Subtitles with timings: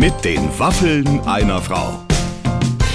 [0.00, 2.06] Mit den Waffeln einer Frau.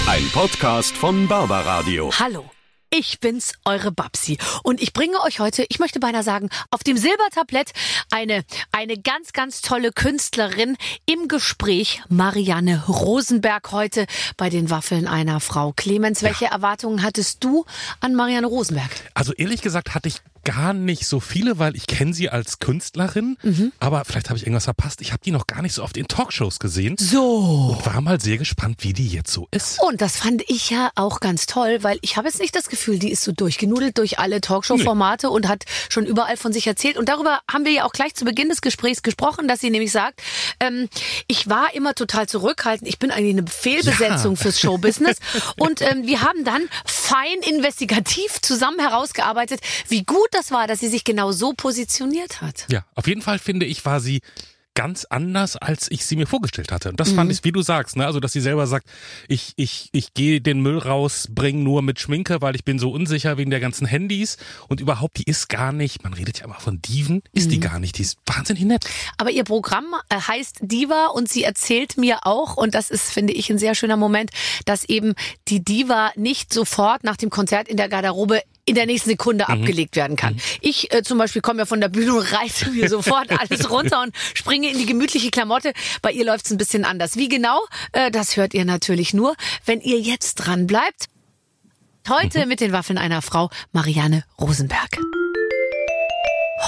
[0.07, 2.11] Ein Podcast von Barbaradio.
[2.17, 2.49] Hallo.
[2.89, 4.39] Ich bin's, eure Babsi.
[4.63, 7.73] Und ich bringe euch heute, ich möchte beinahe sagen, auf dem Silbertablett
[8.09, 12.01] eine, eine ganz, ganz tolle Künstlerin im Gespräch.
[12.09, 15.73] Marianne Rosenberg heute bei den Waffeln einer Frau.
[15.73, 17.65] Clemens, welche Erwartungen hattest du
[17.99, 18.89] an Marianne Rosenberg?
[19.13, 23.37] Also ehrlich gesagt hatte ich gar nicht so viele, weil ich kenne sie als Künstlerin,
[23.43, 23.73] Mhm.
[23.81, 25.01] aber vielleicht habe ich irgendwas verpasst.
[25.01, 27.75] Ich habe die noch gar nicht so oft in Talkshows gesehen So.
[27.77, 29.81] und war mal sehr gespannt, wie die jetzt so ist.
[29.81, 32.99] Und das fand ich ja auch ganz toll, weil ich habe jetzt nicht das Gefühl,
[32.99, 36.97] die ist so durchgenudelt durch alle Talkshow-Formate und hat schon überall von sich erzählt.
[36.97, 39.91] Und darüber haben wir ja auch gleich zu Beginn des Gesprächs gesprochen, dass sie nämlich
[39.91, 40.21] sagt,
[40.59, 40.87] ähm,
[41.27, 42.87] ich war immer total zurückhaltend.
[42.87, 44.41] Ich bin eigentlich eine Fehlbesetzung Ja.
[44.41, 45.17] fürs Showbusiness.
[45.57, 50.87] und ähm, wir haben dann fein investigativ zusammen herausgearbeitet, wie gut das war, dass sie
[50.89, 52.65] sich genau so positioniert hat.
[52.69, 54.21] Ja, auf jeden Fall finde ich, war sie
[54.77, 56.89] ganz anders, als ich sie mir vorgestellt hatte.
[56.89, 57.15] Und das Mhm.
[57.15, 58.05] fand ich, wie du sagst, ne?
[58.05, 58.89] also dass sie selber sagt,
[59.29, 62.91] ich, ich, ich gehe den Müll raus, bring nur mit Schminke, weil ich bin so
[62.91, 64.35] unsicher wegen der ganzen Handys
[64.67, 67.49] und überhaupt, die ist gar nicht, man redet ja immer von Diven, ist Mhm.
[67.51, 68.83] die gar nicht, die ist wahnsinnig nett.
[69.17, 73.31] Aber ihr Programm äh, heißt Diva und sie erzählt mir auch, und das ist, finde
[73.31, 74.31] ich, ein sehr schöner Moment,
[74.65, 75.13] dass eben
[75.47, 79.95] die Diva nicht sofort nach dem Konzert in der Garderobe in der nächsten Sekunde abgelegt
[79.95, 80.37] werden kann.
[80.61, 84.01] Ich äh, zum Beispiel komme ja von der Bühne und reiße mir sofort alles runter
[84.01, 85.73] und springe in die gemütliche Klamotte.
[86.01, 87.15] Bei ihr läuft's ein bisschen anders.
[87.15, 89.35] Wie genau, äh, das hört ihr natürlich nur,
[89.65, 91.05] wenn ihr jetzt dran bleibt.
[92.09, 94.99] Heute mit den Waffeln einer Frau, Marianne Rosenberg.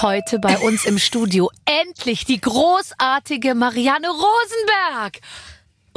[0.02, 5.20] Heute bei uns im Studio endlich die großartige Marianne Rosenberg.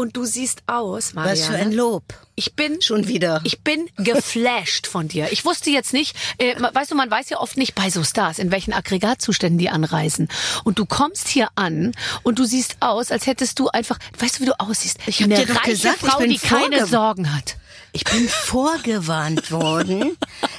[0.01, 1.39] Und du siehst aus, Marianne.
[1.39, 2.03] Was für ein Lob.
[2.33, 3.39] Ich bin Schon wieder.
[3.43, 5.31] Ich bin geflasht von dir.
[5.31, 8.39] Ich wusste jetzt nicht, äh, weißt du, man weiß ja oft nicht bei so Stars,
[8.39, 10.27] in welchen Aggregatzuständen die anreisen.
[10.63, 11.91] Und du kommst hier an
[12.23, 14.97] und du siehst aus, als hättest du einfach, weißt du, wie du aussiehst?
[15.05, 17.57] Ich hab eine dir doch reiche gesagt, ich Frau, bin die keine Sorgen hat.
[17.91, 20.17] Ich bin vorgewarnt worden.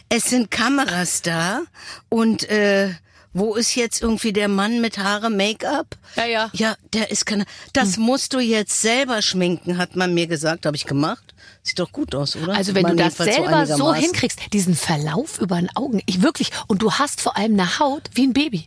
[0.08, 1.62] Es sind Kameras da
[2.08, 2.90] und äh,
[3.32, 5.96] wo ist jetzt irgendwie der Mann mit Haare, Make-up?
[6.16, 6.50] Ja, ja.
[6.52, 7.44] Ja, der ist keine.
[7.72, 10.66] Das musst du jetzt selber schminken, hat man mir gesagt.
[10.66, 11.34] Habe ich gemacht.
[11.62, 12.54] Sieht doch gut aus, oder?
[12.54, 14.02] Also wenn Man du das selber so einigermaßen.
[14.02, 18.10] hinkriegst, diesen Verlauf über den Augen, ich wirklich, und du hast vor allem eine Haut
[18.14, 18.66] wie ein Baby.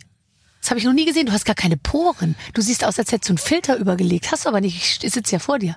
[0.61, 1.27] Das habe ich noch nie gesehen.
[1.27, 2.35] Du hast gar keine Poren.
[2.53, 4.31] Du siehst aus, als hättest du einen Filter übergelegt.
[4.31, 5.03] Hast du aber nicht.
[5.03, 5.75] Ich sitze ja vor dir.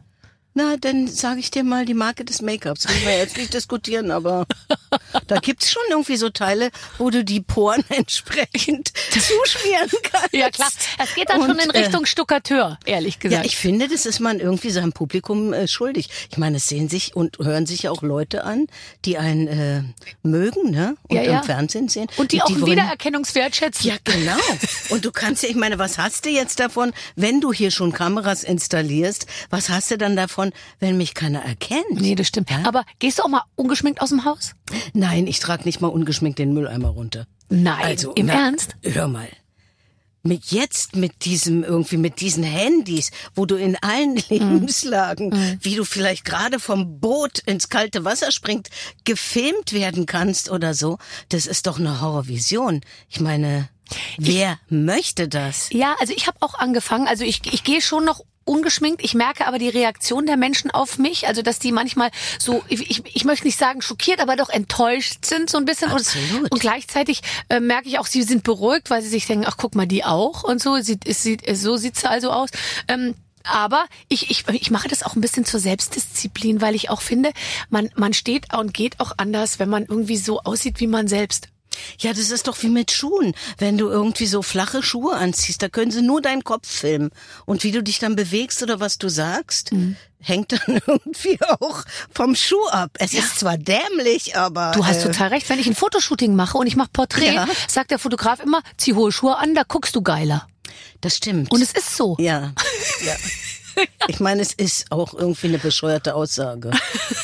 [0.58, 2.88] Na, dann sage ich dir mal die Marke des Make-ups.
[2.88, 4.44] Müssen wir jetzt nicht diskutieren, aber
[5.28, 10.32] da gibt's schon irgendwie so Teile, wo du die Poren entsprechend zuschmieren kannst.
[10.34, 10.68] Ja klar.
[11.00, 13.46] Es geht dann schon Und, in äh, Richtung Stuckateur, ehrlich Ja, gesagt.
[13.46, 16.08] ich finde, das ist man irgendwie seinem Publikum äh, schuldig.
[16.32, 18.66] Ich meine, es sehen sich und hören sich ja auch Leute an,
[19.04, 19.82] die einen äh,
[20.24, 20.96] mögen, ne?
[21.04, 21.38] Und Ja, ja.
[21.38, 22.08] im Fernsehen sehen.
[22.16, 23.86] und die auch einen Wiedererkennungswert schätzen.
[23.86, 24.36] Ja, genau.
[24.88, 27.92] Und du kannst ja, ich meine, was hast du jetzt davon, wenn du hier schon
[27.92, 29.26] Kameras installierst?
[29.50, 30.47] Was hast du dann davon,
[30.80, 31.84] wenn mich keiner erkennt?
[32.00, 32.50] Nee, das stimmt.
[32.50, 32.62] Ja?
[32.64, 34.54] Aber gehst du auch mal ungeschminkt aus dem Haus?
[34.92, 37.26] Nein, ich trage nicht mal ungeschminkt den Mülleimer runter.
[37.48, 37.82] Nein.
[37.82, 38.76] Also, Im na, Ernst?
[38.82, 39.28] Hör mal.
[40.24, 44.22] Mit jetzt, mit diesem, irgendwie, mit diesen Handys, wo du in allen Mhm.
[44.28, 48.68] Lebenslagen, wie du vielleicht gerade vom Boot ins kalte Wasser springt,
[49.04, 50.98] gefilmt werden kannst oder so,
[51.28, 52.80] das ist doch eine Horrorvision.
[53.08, 53.68] Ich meine,
[54.18, 55.68] wer möchte das?
[55.72, 57.08] Ja, also ich habe auch angefangen.
[57.08, 59.04] Also ich, ich gehe schon noch ungeschminkt.
[59.04, 62.90] Ich merke aber die Reaktion der Menschen auf mich, also dass die manchmal so, ich,
[62.90, 65.90] ich, ich möchte nicht sagen schockiert, aber doch enttäuscht sind so ein bisschen.
[65.90, 66.50] Absolut.
[66.50, 69.74] Und, gleichzeitig äh, merke ich auch, sie sind beruhigt, weil sie sich denken, ach guck
[69.74, 70.76] mal, die auch und so.
[70.80, 72.48] Sieht, es sieht, so sieht's also aus.
[72.88, 77.00] Ähm, aber ich, ich, ich mache das auch ein bisschen zur Selbstdisziplin, weil ich auch
[77.00, 77.32] finde,
[77.70, 81.48] man, man steht und geht auch anders, wenn man irgendwie so aussieht wie man selbst.
[81.98, 83.34] Ja, das ist doch wie mit Schuhen.
[83.58, 87.10] Wenn du irgendwie so flache Schuhe anziehst, da können sie nur deinen Kopf filmen.
[87.46, 89.96] Und wie du dich dann bewegst oder was du sagst, Mhm.
[90.20, 92.90] hängt dann irgendwie auch vom Schuh ab.
[92.98, 94.72] Es ist zwar dämlich, aber.
[94.74, 95.48] Du hast äh, total recht.
[95.48, 97.46] Wenn ich ein Fotoshooting mache und ich mache Porträt, Ja.
[97.68, 100.46] sagt der Fotograf immer, zieh hohe Schuhe an, da guckst du geiler.
[101.00, 101.50] Das stimmt.
[101.52, 102.16] Und es ist so.
[102.18, 102.52] ja,
[103.06, 103.14] ja.
[104.10, 106.70] Ich meine, es ist auch irgendwie eine bescheuerte Aussage.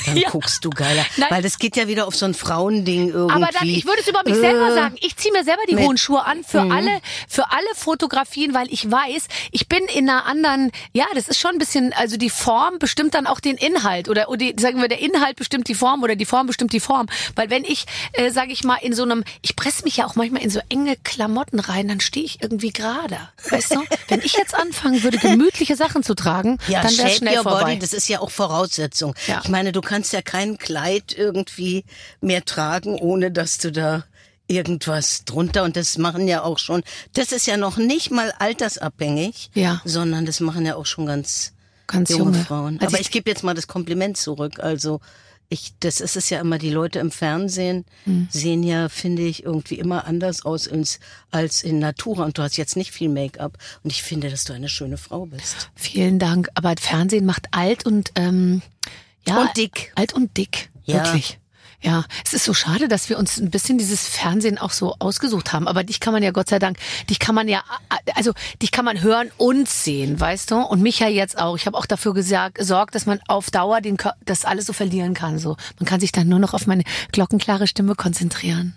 [0.04, 0.28] Dann Ja.
[0.28, 1.04] guckst du geiler.
[1.16, 1.28] Nein.
[1.30, 3.34] Weil das geht ja wieder auf so ein Frauending irgendwie.
[3.34, 4.94] Aber dann, ich würde es über mich selber Äh, sagen.
[5.00, 6.72] Ich ziehe mir selber die mit- hohen Schuhe an für Mhm.
[6.72, 11.38] alle, für alle Fotografien, weil ich weiß, ich bin in einer anderen, ja, das ist
[11.40, 14.88] schon ein bisschen, also die Form bestimmt dann auch den Inhalt oder, oder sagen wir,
[14.88, 17.06] der Inhalt bestimmt die Form oder die Form bestimmt die Form.
[17.34, 20.16] Weil wenn ich, äh, sage ich mal, in so einem, ich presse mich ja auch
[20.16, 23.16] manchmal in so enge Klamotten rein, dann stehe ich irgendwie gerade.
[23.48, 23.82] Weißt du?
[24.08, 27.60] wenn ich jetzt anfangen würde, gemütliche Sachen zu tragen, Ja, dann wäre schnell your vorbei.
[27.64, 29.14] body, das ist ja auch Voraussetzung.
[29.26, 29.40] Ja.
[29.42, 31.84] Ich meine, du kannst ja kein Kleid irgendwie
[32.20, 34.04] mehr tragen, ohne dass du da
[34.46, 36.82] irgendwas drunter und das machen ja auch schon,
[37.14, 39.80] das ist ja noch nicht mal altersabhängig, Ja.
[39.84, 41.52] sondern das machen ja auch schon ganz
[41.86, 42.44] Ganz junge, junge.
[42.44, 42.78] Frauen.
[42.80, 44.58] Als Aber ich- ich, gebe jetzt mal das Kompliment zurück.
[44.60, 45.00] Also
[45.54, 48.28] ich, das ist es ja immer, die Leute im Fernsehen Hm.
[48.30, 52.24] sehen ja, finde ich, irgendwie immer anders aus ins, als in Natura.
[52.24, 53.56] Und du hast jetzt nicht viel Make-up.
[53.82, 55.70] Und ich finde, dass du eine schöne Frau bist.
[55.74, 56.48] Vielen Dank.
[56.54, 58.62] Aber Fernsehen macht alt und ähm,
[59.26, 59.92] ja Und dick.
[59.94, 60.70] Alt und dick.
[60.84, 61.04] Ja.
[61.04, 61.38] Wirklich.
[61.84, 65.52] Ja, es ist so schade, dass wir uns ein bisschen dieses Fernsehen auch so ausgesucht
[65.52, 65.68] haben.
[65.68, 66.78] Aber dich kann man ja Gott sei Dank,
[67.10, 67.62] dich kann man ja,
[68.14, 68.32] also
[68.62, 70.56] dich kann man hören und sehen, weißt du?
[70.62, 71.56] Und mich ja jetzt auch.
[71.56, 75.12] Ich habe auch dafür gesagt, gesorgt, dass man auf Dauer den, das alles so verlieren
[75.12, 75.38] kann.
[75.38, 78.74] So, man kann sich dann nur noch auf meine glockenklare Stimme konzentrieren.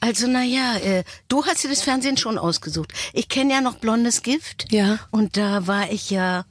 [0.00, 2.94] Also naja, äh, du hast dir das Fernsehen schon ausgesucht.
[3.12, 4.72] Ich kenne ja noch Blondes Gift.
[4.72, 4.98] Ja.
[5.10, 6.46] Und da war ich ja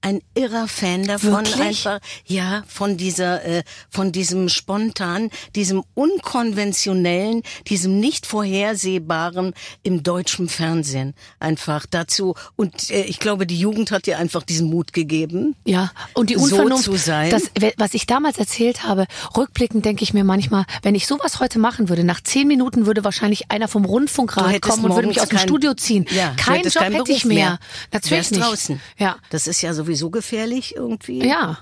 [0.00, 1.60] ein irrer Fan davon Wirklich?
[1.86, 10.48] einfach ja von dieser äh, von diesem spontan diesem unkonventionellen diesem nicht vorhersehbaren im deutschen
[10.48, 15.56] Fernsehen einfach dazu und äh, ich glaube die Jugend hat dir einfach diesen Mut gegeben
[15.64, 17.30] Ja, und die So Unvernunft, zu sein.
[17.30, 17.44] Das,
[17.76, 19.06] was ich damals erzählt habe,
[19.36, 23.04] rückblickend denke ich mir manchmal, wenn ich sowas heute machen würde, nach zehn Minuten würde
[23.04, 26.06] wahrscheinlich einer vom Rundfunkrat kommen und würde mich aus dem kein- Studio ziehen.
[26.10, 27.58] ja, Keinen Job keinen hätte ich Beruf mehr.
[27.92, 28.42] Natürlich Wärst nicht.
[28.44, 31.26] draußen Ja, das ist ja sowieso gefährlich irgendwie.
[31.26, 31.58] Ja,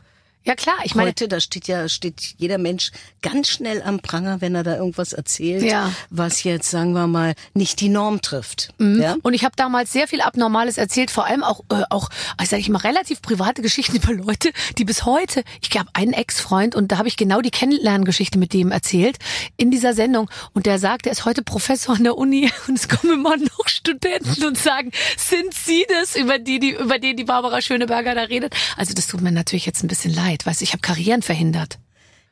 [0.46, 0.76] ja klar.
[0.84, 4.62] Ich meine, heute, da steht ja, steht jeder Mensch ganz schnell am Pranger, wenn er
[4.62, 5.93] da irgendwas erzählt, Ja.
[6.10, 8.70] was jetzt, sagen wir mal, nicht die Norm trifft.
[8.78, 9.02] Mhm.
[9.02, 9.16] Ja?
[9.22, 12.60] Und ich habe damals sehr viel Abnormales erzählt, vor allem auch, äh, auch also sag
[12.60, 16.92] ich mal, relativ private Geschichten über Leute, die bis heute, ich habe einen Ex-Freund und
[16.92, 19.19] da habe ich genau die Kennenlerngeschichte mit dem erzählt
[19.56, 20.31] in dieser Sendung.
[20.52, 23.69] Und der sagt, er ist heute Professor an der Uni und es kommen immer noch
[23.69, 28.22] Studenten und sagen, sind Sie das, über die, die, über den die Barbara Schöneberger da
[28.22, 28.54] redet?
[28.76, 31.78] Also das tut mir natürlich jetzt ein bisschen leid, weißt du, ich habe Karrieren verhindert.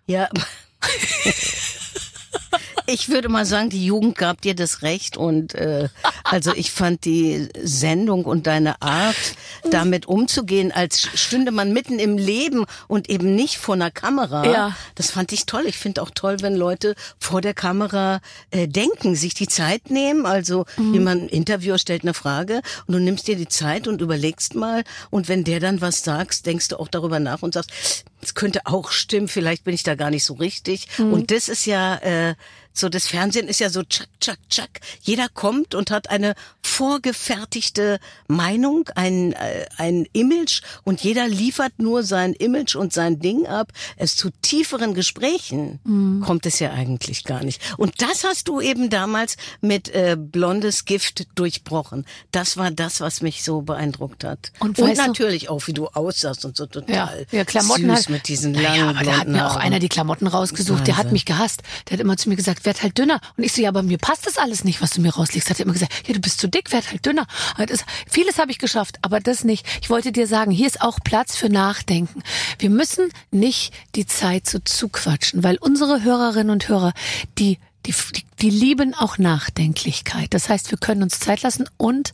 [0.06, 0.28] Ja.
[2.86, 5.88] Ich würde mal sagen, die Jugend gab dir das Recht und äh,
[6.22, 9.16] also ich fand die Sendung und deine Art,
[9.70, 14.44] damit umzugehen, als stünde man mitten im Leben und eben nicht vor einer Kamera.
[14.44, 14.76] Ja.
[14.96, 15.64] Das fand ich toll.
[15.66, 18.20] Ich finde auch toll, wenn Leute vor der Kamera
[18.50, 20.26] äh, denken, sich die Zeit nehmen.
[20.26, 24.54] Also jemand, ein Interviewer stellt eine Frage und du nimmst dir die Zeit und überlegst
[24.54, 27.70] mal und wenn der dann was sagst, denkst du auch darüber nach und sagst,
[28.20, 30.88] es könnte auch stimmen, vielleicht bin ich da gar nicht so richtig.
[30.98, 32.34] Und das ist ja äh,
[32.74, 34.80] so, das Fernsehen ist ja so tschack, tschack, tschack.
[35.00, 42.02] Jeder kommt und hat eine vorgefertigte Meinung, ein, äh, ein Image und jeder liefert nur
[42.02, 43.72] sein Image und sein Ding ab.
[43.96, 45.78] Es zu tieferen Gesprächen
[46.24, 47.60] kommt es ja eigentlich gar nicht.
[47.76, 52.04] Und das hast du eben damals mit äh, Blondes Gift durchbrochen.
[52.32, 54.52] Das war das, was mich so beeindruckt hat.
[54.58, 58.08] Und Und, natürlich auch, wie du aussahst und so Ja, total ja Klamotten süß hat,
[58.10, 60.86] mit diesen Naja, langen aber da hat mir auch einer die Klamotten rausgesucht.
[60.86, 61.62] Der hat mich gehasst.
[61.88, 63.20] Der hat immer zu mir gesagt, werd halt dünner.
[63.36, 65.50] Und ich so, ja, aber mir passt das alles nicht, was du mir rauslegst.
[65.50, 67.26] Hat er immer gesagt, ja, du bist zu dick, werd halt dünner.
[67.56, 69.66] Das, vieles habe ich geschafft, aber das nicht.
[69.82, 72.22] Ich wollte dir sagen, hier ist auch Platz für Nachdenken.
[72.58, 76.92] Wir müssen nicht die Zeit so zuquatschen, weil unsere Hörerinnen und Hörer,
[77.38, 80.28] die die, die, die lieben auch Nachdenklichkeit.
[80.32, 82.12] Das heißt, wir können uns Zeit lassen und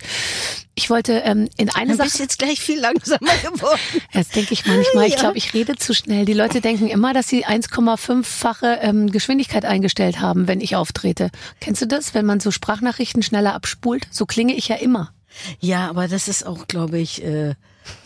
[0.75, 2.07] ich wollte ähm, in eine Du Sache.
[2.09, 3.81] bist jetzt gleich viel langsamer geworden.
[4.13, 5.07] Das denke ich manchmal.
[5.07, 5.21] Ich Ja.
[5.21, 6.25] glaube, ich rede zu schnell.
[6.25, 11.31] Die Leute denken immer, dass sie 1,5-fache ähm, Geschwindigkeit eingestellt haben, wenn ich auftrete.
[11.61, 14.07] Kennst du das, wenn man so Sprachnachrichten schneller abspult?
[14.11, 15.13] So klinge ich ja immer.
[15.61, 17.55] Ja, aber das ist auch, glaube ich, äh,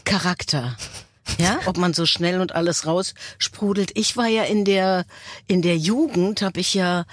[0.05, 0.77] Charakter.
[1.39, 3.93] Ja, ob man so schnell und alles raussprudelt.
[3.95, 5.07] Ich war ja in der
[5.47, 7.07] in der Jugend, habe ich ja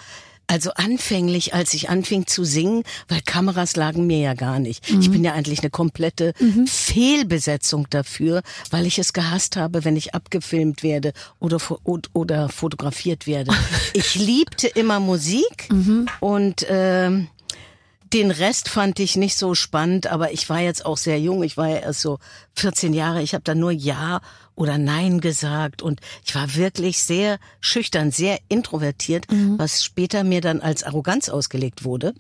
[0.52, 4.90] also anfänglich, als ich anfing zu singen, weil Kameras lagen mir ja gar nicht.
[5.00, 6.34] Ich bin ja eigentlich eine komplette
[6.66, 11.58] Fehlbesetzung dafür, weil ich es gehasst habe, wenn ich abgefilmt werde oder
[12.12, 13.52] oder fotografiert werde.
[13.94, 15.70] Ich liebte immer Musik
[16.20, 17.28] und ähm,
[18.14, 21.44] den Rest fand ich nicht so spannend, aber ich war jetzt auch sehr jung.
[21.44, 22.20] Ich war ja erst so
[22.56, 23.22] 14 Jahre.
[23.22, 24.22] Ich habe da nur Ja
[24.56, 29.26] oder Nein gesagt und ich war wirklich sehr schüchtern, sehr introvertiert,
[29.58, 32.14] was später mir dann als Arroganz ausgelegt wurde.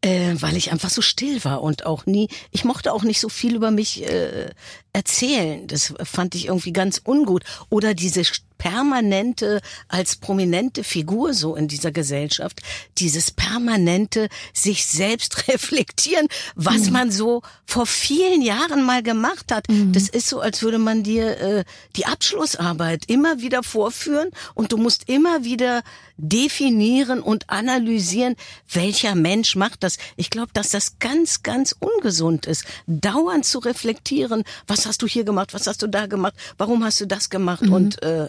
[0.00, 3.30] Äh, weil ich einfach so still war und auch nie, ich mochte auch nicht so
[3.30, 4.50] viel über mich äh,
[4.94, 5.66] erzählen.
[5.66, 7.44] Das fand ich irgendwie ganz ungut.
[7.68, 8.24] Oder diese
[8.56, 12.62] permanente, als prominente Figur so in dieser Gesellschaft,
[12.96, 19.66] dieses permanente sich selbst reflektieren, was man so vor vielen Jahren mal gemacht hat.
[19.92, 21.64] Das ist so, als würde man dir äh,
[21.96, 25.82] die Abschlussarbeit immer wieder vorführen und du musst immer wieder
[26.16, 28.36] definieren und analysieren,
[28.72, 29.98] welcher Mensch macht das.
[30.16, 35.24] Ich glaube, dass das ganz, ganz ungesund ist, dauernd zu reflektieren, was hast du hier
[35.24, 38.28] gemacht, was hast du da gemacht, warum hast du das gemacht und äh,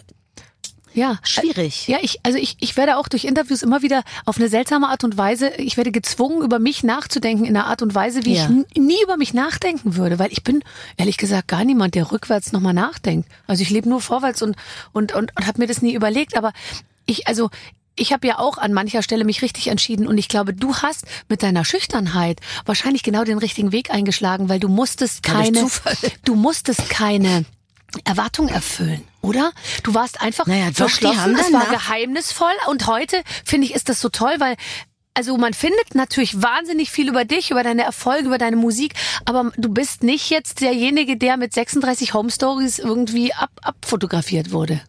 [0.94, 1.18] Ja.
[1.22, 1.88] Schwierig.
[1.88, 5.04] Ja, ich, also ich, ich werde auch durch Interviews immer wieder auf eine seltsame Art
[5.04, 8.48] und Weise, ich werde gezwungen, über mich nachzudenken in einer Art und Weise, wie Ja.
[8.74, 10.62] ich nie über mich nachdenken würde, weil ich bin
[10.96, 13.28] ehrlich gesagt gar niemand, der rückwärts nochmal nachdenkt.
[13.46, 14.56] Also ich lebe nur vorwärts und,
[14.94, 16.52] und, und, und habe mir das nie überlegt, aber
[17.04, 17.50] ich, also
[17.96, 21.06] ich habe ja auch an mancher Stelle mich richtig entschieden und ich glaube, du hast
[21.28, 25.66] mit deiner Schüchternheit wahrscheinlich genau den richtigen Weg eingeschlagen, weil du musstest keine,
[26.24, 27.44] du musstest keine
[28.04, 29.52] Erwartung erfüllen, oder?
[29.82, 34.00] Du warst einfach Naja, doch, verschlossen, es war geheimnisvoll und heute finde ich ist das
[34.00, 34.56] so toll, weil
[35.16, 38.92] also man findet natürlich wahnsinnig viel über dich, über deine Erfolge, über deine Musik,
[39.24, 44.80] aber du bist nicht jetzt derjenige, der mit 36 Home Stories irgendwie ab, abfotografiert wurde.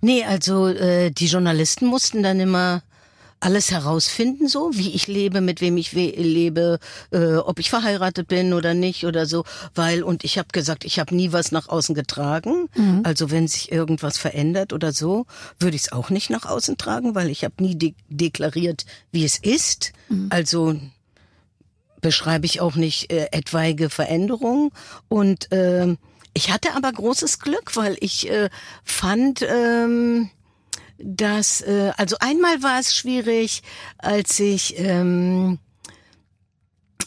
[0.00, 2.82] Nee, also äh, die Journalisten mussten dann immer
[3.40, 6.78] alles herausfinden, so wie ich lebe, mit wem ich lebe,
[7.10, 10.98] äh, ob ich verheiratet bin oder nicht oder so, weil und ich habe gesagt, ich
[10.98, 12.68] habe nie was nach außen getragen.
[13.04, 15.26] Also wenn sich irgendwas verändert oder so,
[15.58, 19.24] würde ich es auch nicht nach außen tragen, weil ich habe nie de deklariert, wie
[19.24, 19.92] es ist.
[20.30, 20.74] Also
[22.00, 24.70] beschreibe ich auch nicht äh, etwaige Veränderungen.
[25.08, 25.96] Und ähm,
[26.34, 28.50] ich hatte aber großes Glück, weil ich äh,
[28.84, 30.28] fand, ähm,
[30.98, 33.62] dass, äh, also einmal war es schwierig,
[33.98, 35.58] als ich, ähm,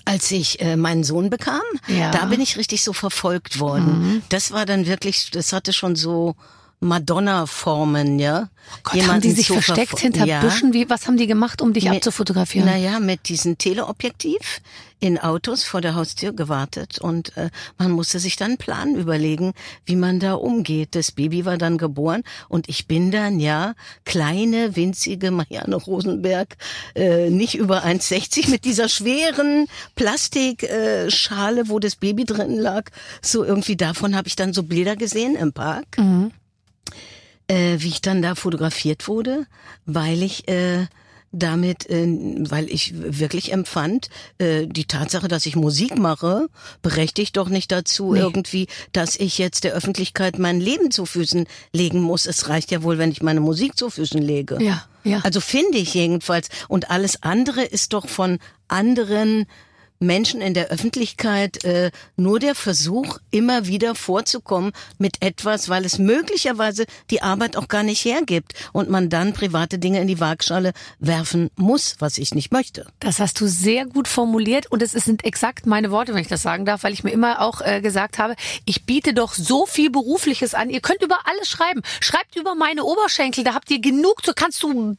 [0.06, 2.12] als ich äh, meinen Sohn bekam, Ja.
[2.12, 4.24] da bin ich richtig so verfolgt worden.
[4.30, 6.36] Das war dann wirklich, das hatte schon so
[6.80, 8.50] Madonna-Formen, ja.
[8.70, 10.42] Oh Gott, haben die sich versteckt hinter ja.
[10.42, 10.74] Büschen?
[10.74, 12.68] Wie, was haben die gemacht, um dich Mit- abzufotografieren?
[12.68, 14.62] Naja, mit diesem Teleobjektiv
[15.00, 19.54] in Autos vor der Haustür gewartet und äh, man musste sich dann einen Plan überlegen,
[19.86, 20.90] wie man da umgeht.
[20.96, 26.58] Das Baby war dann geboren und ich bin dann ja kleine, winzige Marianne Rosenberg,
[26.96, 32.90] äh, nicht über 1,60 mit dieser schweren Plastikschale, äh, wo das Baby drin lag.
[33.22, 35.98] So irgendwie davon habe ich dann so Bilder gesehen im Park
[37.48, 39.46] äh, wie ich dann da fotografiert wurde,
[39.86, 40.88] weil ich äh,
[41.32, 42.08] damit, äh,
[42.50, 46.48] weil ich wirklich empfand, äh, die Tatsache, dass ich Musik mache,
[46.82, 48.20] berechtigt doch nicht dazu Nee.
[48.20, 52.26] irgendwie, dass ich jetzt der Öffentlichkeit mein Leben zu Füßen legen muss.
[52.26, 54.58] Es reicht ja wohl, wenn ich meine Musik zu Füßen lege.
[54.62, 55.20] Ja, ja.
[55.24, 56.48] Also finde ich jedenfalls.
[56.70, 59.46] Und alles andere ist doch von anderen
[60.00, 65.98] Menschen in der Öffentlichkeit äh, nur der Versuch, immer wieder vorzukommen mit etwas, weil es
[65.98, 70.74] möglicherweise die Arbeit auch gar nicht hergibt und man dann private Dinge in die Waagschale
[71.00, 72.86] werfen muss, was ich nicht möchte.
[73.00, 76.42] Das hast du sehr gut formuliert und es sind exakt meine Worte, wenn ich das
[76.42, 78.36] sagen darf, weil ich mir immer auch äh, gesagt habe,
[78.66, 80.70] ich biete doch so viel Berufliches an.
[80.70, 81.82] Ihr könnt über alles schreiben.
[82.00, 84.96] Schreibt über meine Oberschenkel, da habt ihr genug, so kannst du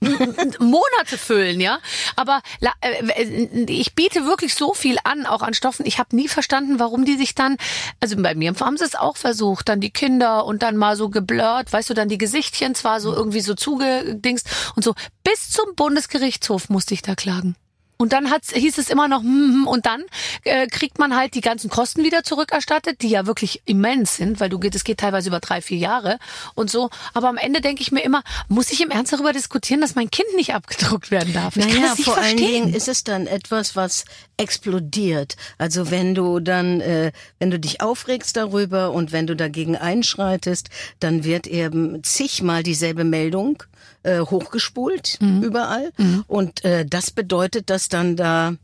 [0.58, 1.78] Monate füllen, ja.
[2.16, 5.86] Aber la- äh, ich biete wirklich so viel an, auch an Stoffen.
[5.86, 7.56] Ich habe nie verstanden, warum die sich dann,
[8.00, 11.08] also bei mir haben sie es auch versucht, dann die Kinder und dann mal so
[11.10, 14.94] geblurrt, weißt du, dann die Gesichtchen zwar so irgendwie so zugedingst und so.
[15.24, 17.56] Bis zum Bundesgerichtshof musste ich da klagen.
[18.00, 20.04] Und dann hat's, hieß es immer noch, hm, und dann
[20.44, 24.48] äh, kriegt man halt die ganzen Kosten wieder zurückerstattet, die ja wirklich immens sind, weil
[24.48, 26.20] du geht, es geht teilweise über drei, vier Jahre
[26.54, 26.90] und so.
[27.12, 30.12] Aber am Ende denke ich mir immer, muss ich im Ernst darüber diskutieren, dass mein
[30.12, 31.56] Kind nicht abgedruckt werden darf?
[31.56, 32.66] Ich kann naja, vor allen verstehen.
[32.66, 34.04] Dingen ist es dann etwas, was
[34.36, 35.36] explodiert.
[35.58, 40.70] Also wenn du dann, äh, wenn du dich aufregst darüber und wenn du dagegen einschreitest,
[41.00, 43.64] dann wird eben zigmal dieselbe Meldung
[44.02, 45.92] äh, hochgespult überall.
[46.26, 48.54] Und äh, das bedeutet, dass dann da,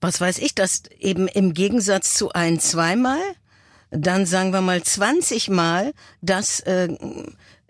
[0.00, 3.20] was weiß ich, dass eben im Gegensatz zu ein, zweimal,
[3.90, 6.88] dann sagen wir mal 20 Mal, dass äh,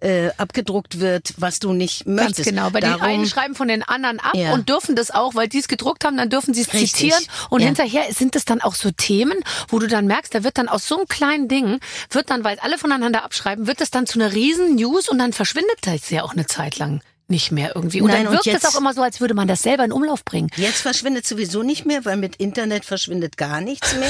[0.00, 2.48] äh, abgedruckt wird, was du nicht Ganz möchtest.
[2.48, 4.52] genau, weil Darum, die einen schreiben von den anderen ab Ja.
[4.52, 7.24] und dürfen das auch, weil die es gedruckt haben, dann dürfen sie es Richtig, zitieren
[7.50, 7.66] und ja.
[7.66, 9.38] hinterher sind es dann auch so Themen,
[9.68, 12.58] wo du dann merkst, da wird dann aus so einem kleinen Ding, wird dann, weil
[12.60, 16.22] alle voneinander abschreiben, wird es dann zu einer riesen News und dann verschwindet das ja
[16.22, 17.00] auch eine Zeit lang
[17.30, 18.00] nicht mehr irgendwie.
[18.00, 19.84] Und Nein, dann und wirkt es jetzt- auch immer so, als würde man das selber
[19.84, 20.48] in Umlauf bringen.
[20.56, 24.08] Jetzt verschwindet sowieso nicht mehr, weil mit Internet verschwindet gar nichts mehr.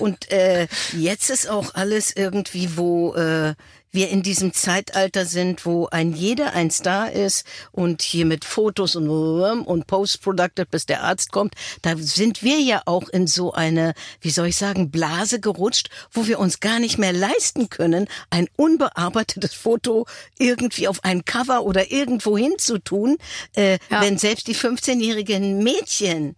[0.00, 3.54] Und äh, jetzt ist auch alles irgendwie, wo äh,
[3.96, 8.94] wir in diesem Zeitalter sind, wo ein jeder ein Star ist und hier mit Fotos
[8.94, 9.06] und
[9.66, 14.30] und Post-Producted, bis der Arzt kommt, da sind wir ja auch in so eine, wie
[14.30, 19.54] soll ich sagen, Blase gerutscht, wo wir uns gar nicht mehr leisten können, ein unbearbeitetes
[19.54, 20.06] Foto
[20.38, 23.16] irgendwie auf ein Cover oder irgendwo hinzutun,
[23.56, 24.02] äh, Ja.
[24.02, 26.36] wenn selbst die 15-jährigen Mädchen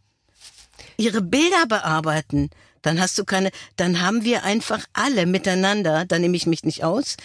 [0.96, 2.50] ihre Bilder bearbeiten,
[2.82, 6.84] dann hast du keine, dann haben wir einfach alle miteinander, da nehme ich mich nicht
[6.84, 7.16] aus,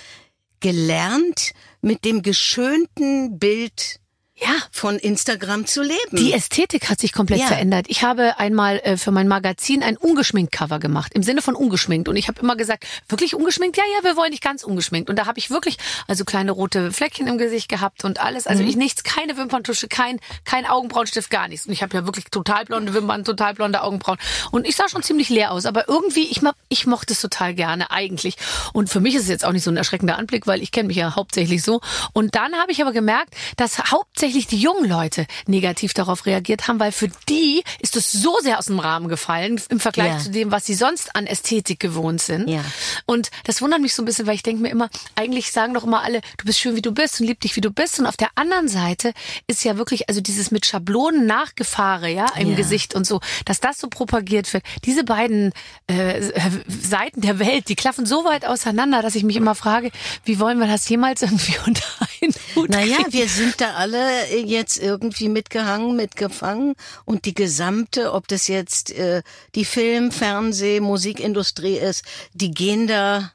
[0.63, 3.99] gelernt, mit dem geschönten Bild
[4.43, 4.55] Ja.
[4.71, 5.97] von Instagram zu leben.
[6.13, 7.47] Die Ästhetik hat sich komplett Ja.
[7.47, 7.85] verändert.
[7.89, 12.07] Ich habe einmal äh, für mein Magazin ein ungeschminkt Cover gemacht, im Sinne von ungeschminkt.
[12.09, 13.77] Und ich habe immer gesagt, wirklich ungeschminkt?
[13.77, 15.09] Ja, ja, wir wollen nicht ganz ungeschminkt.
[15.09, 18.45] Und da habe ich wirklich also kleine rote Fleckchen im Gesicht gehabt und alles.
[18.45, 18.51] Mhm.
[18.51, 21.65] Also ich nichts, keine Wimperntusche, kein, kein Augenbrauenstift, gar nichts.
[21.65, 24.17] Und ich habe ja wirklich total blonde Wimpern, total blonde Augenbrauen.
[24.51, 25.65] Und ich sah schon ziemlich leer aus.
[25.65, 28.35] Aber irgendwie, ich, ich mochte es total gerne eigentlich.
[28.73, 30.87] Und für mich ist es jetzt auch nicht so ein erschreckender Anblick, weil ich kenne
[30.87, 31.81] mich ja hauptsächlich so.
[32.13, 36.79] Und dann habe ich aber gemerkt, dass hauptsächlich die jungen Leute negativ darauf reagiert haben,
[36.79, 40.19] weil für die ist es so sehr aus dem Rahmen gefallen im Vergleich Ja.
[40.19, 42.49] zu dem, was sie sonst an Ästhetik gewohnt sind.
[42.49, 42.63] Ja.
[43.05, 45.83] Und das wundert mich so ein bisschen, weil ich denke mir immer, eigentlich sagen doch
[45.83, 47.99] immer alle, du bist schön, wie du bist und lieb dich, wie du bist.
[47.99, 49.13] Und auf der anderen Seite
[49.47, 52.55] ist ja wirklich, also dieses mit Schablonen nachgefahre, ja, im Ja.
[52.55, 54.63] Gesicht und so, dass das so propagiert wird.
[54.85, 55.51] Diese beiden
[55.87, 56.21] äh,
[56.67, 59.91] Seiten der Welt, die klaffen so weit auseinander, dass ich mich immer frage,
[60.25, 61.83] wie wollen wir das jemals irgendwie unter
[62.21, 63.13] einen Hut Naja, kriegen?
[63.13, 63.97] wir sind da alle
[64.45, 69.23] jetzt irgendwie mitgehangen, mitgefangen und die gesamte, ob das jetzt äh,
[69.55, 73.31] die Film, Fernseh, Musikindustrie ist, die gehen da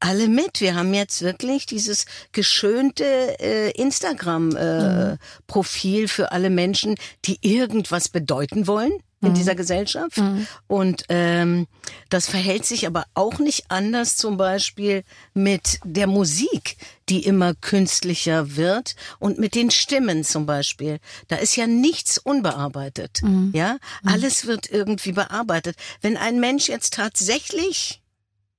[0.00, 0.60] alle mit.
[0.60, 8.92] Wir haben jetzt wirklich dieses geschönte äh, Instagram-Profil für alle Menschen, die irgendwas bedeuten wollen
[9.26, 10.20] in dieser Gesellschaft.
[10.66, 11.66] Und ähm,
[12.08, 15.02] das verhält sich aber auch nicht anders zum Beispiel
[15.34, 16.76] mit der Musik,
[17.08, 20.98] die immer künstlicher wird und mit den Stimmen zum Beispiel.
[21.28, 23.20] Da ist ja nichts unbearbeitet.
[23.52, 25.76] Ja, alles wird irgendwie bearbeitet.
[26.00, 28.02] Wenn ein Mensch jetzt tatsächlich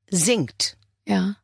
[0.09, 1.35] singt, Ja,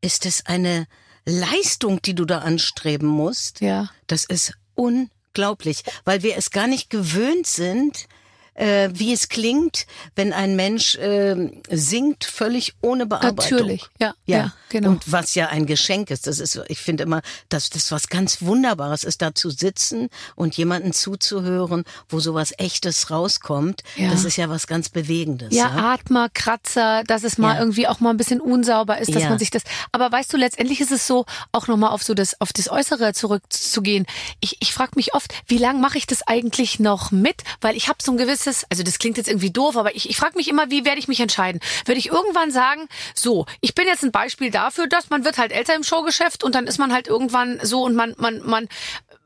[0.00, 0.86] ist es eine
[1.26, 3.60] Leistung, die du da anstreben musst.
[3.60, 3.88] ja.
[4.06, 8.06] Das ist unglaublich, weil wir es gar nicht gewöhnt sind,
[8.54, 13.58] äh, wie es klingt, wenn ein Mensch äh, singt, völlig ohne Bearbeitung.
[13.58, 14.90] Natürlich, ja, ja, genau.
[14.90, 18.42] Und was ja ein Geschenk ist, das ist, ich finde immer, dass das was ganz
[18.42, 23.82] Wunderbares ist, da zu sitzen und jemanden zuzuhören, wo sowas Echtes rauskommt.
[23.96, 24.10] Ja.
[24.10, 25.54] Das ist ja was ganz Bewegendes.
[25.54, 27.60] Ja, Atmer, Kratzer, dass es mal Ja.
[27.60, 29.28] irgendwie auch mal ein bisschen unsauber ist, dass Ja.
[29.30, 29.62] man sich das.
[29.92, 33.12] Aber weißt du, letztendlich ist es so, auch nochmal auf so das, auf das Äußere
[33.12, 34.06] zurückzugehen.
[34.40, 37.42] Ich, ich frage mich oft, wie lange mache ich das eigentlich noch mit?
[37.60, 40.16] Weil ich habe so ein gewisses, also das klingt jetzt irgendwie doof, aber ich, ich
[40.16, 41.60] frage mich immer, wie werde ich mich entscheiden?
[41.84, 45.52] Würde ich irgendwann sagen, so, ich bin jetzt ein Beispiel dafür, dass man wird halt
[45.52, 48.68] älter im Showgeschäft und dann ist man halt irgendwann so und man, man, man,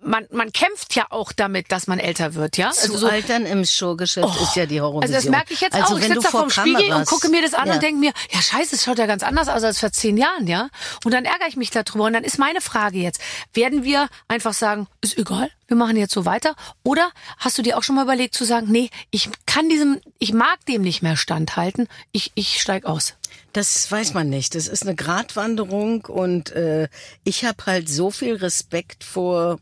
[0.01, 2.71] man, man kämpft ja auch damit, dass man älter wird, ja?
[2.71, 5.15] Zu Also so, altern im Showgeschäft ist ja die Horrorvision.
[5.15, 5.99] also das merke ich jetzt also auch.
[5.99, 7.75] Ich sitze da vor vorm Spiegel und Kameras- gucke mir das an ja.
[7.75, 10.47] und denke mir, ja scheiße, es schaut ja ganz anders aus als vor zehn Jahren,
[10.47, 10.69] ja?
[11.05, 12.05] Und dann ärgere ich mich darüber.
[12.05, 13.21] Und dann ist meine Frage jetzt,
[13.55, 16.55] werden wir einfach sagen, ist egal, wir machen jetzt so weiter?
[16.85, 20.33] Oder hast du dir auch schon mal überlegt zu sagen, nee, ich kann diesem, ich
[20.33, 23.15] mag dem nicht mehr standhalten, ich, ich steig aus.
[23.53, 24.55] Das weiß man nicht.
[24.55, 26.89] Das ist eine Gratwanderung und äh,
[27.25, 29.59] ich habe halt so viel Respekt vor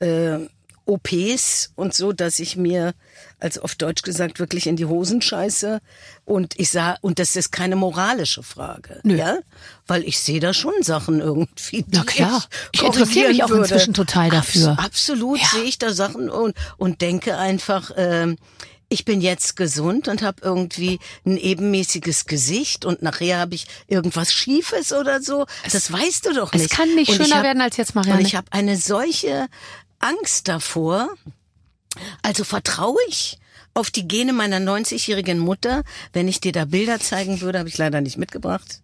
[0.00, 0.38] äh,
[0.84, 2.92] OPs und so, dass ich mir,
[3.38, 5.80] als auf Deutsch gesagt, wirklich in die Hosen scheiße.
[6.24, 9.38] Und ich sah, und das ist keine moralische Frage, ja,
[9.86, 11.84] weil ich sehe da schon Sachen irgendwie.
[11.88, 12.44] Na klar.
[12.72, 13.62] Ich korrigieren interessiere mich auch würde.
[13.62, 14.70] inzwischen total dafür.
[14.72, 15.48] Abs absolut Ja.
[15.52, 17.92] sehe ich da Sachen und und denke einfach.
[17.96, 18.36] Ähm,
[18.92, 24.32] ich bin jetzt gesund und habe irgendwie ein ebenmäßiges Gesicht und nachher habe ich irgendwas
[24.32, 25.46] Schiefes oder so.
[25.70, 26.70] das weißt du doch es nicht.
[26.74, 28.20] kann nicht Und schöner hab- werden als jetzt, Marianne.
[28.20, 29.46] Und ich habe eine solche
[29.98, 31.08] Angst davor.
[32.22, 33.38] Also vertraue ich
[33.74, 35.82] auf die Gene meiner 90-jährigen Mutter.
[36.12, 38.82] Wenn ich dir da Bilder zeigen würde, habe ich leider nicht mitgebracht.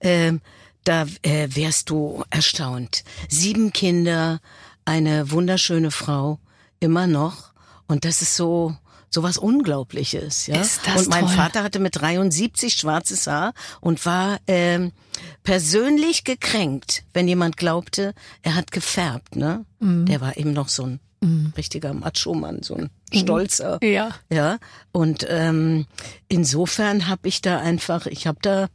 [0.00, 0.40] Ähm,
[0.84, 3.04] da äh, wärst du erstaunt.
[3.28, 4.40] Sieben Kinder,
[4.84, 6.38] eine wunderschöne Frau,
[6.80, 7.52] immer noch.
[7.86, 8.76] Und das ist so
[9.14, 10.60] so was Unglaubliches, ja.
[10.60, 11.34] Ist das und mein toll.
[11.34, 14.92] Vater hatte mit 73 schwarzes Haar und war ähm,
[15.42, 19.64] persönlich gekränkt, wenn jemand glaubte, er hat gefärbt, ne?
[19.80, 20.06] Mhm.
[20.06, 21.00] Der war eben noch so ein
[21.56, 23.78] richtiger Macho-Mann, so ein stolzer.
[23.82, 24.10] Ja.
[24.30, 24.58] Ja,
[24.90, 25.86] und ähm,
[26.28, 28.66] insofern habe ich da einfach, ich habe da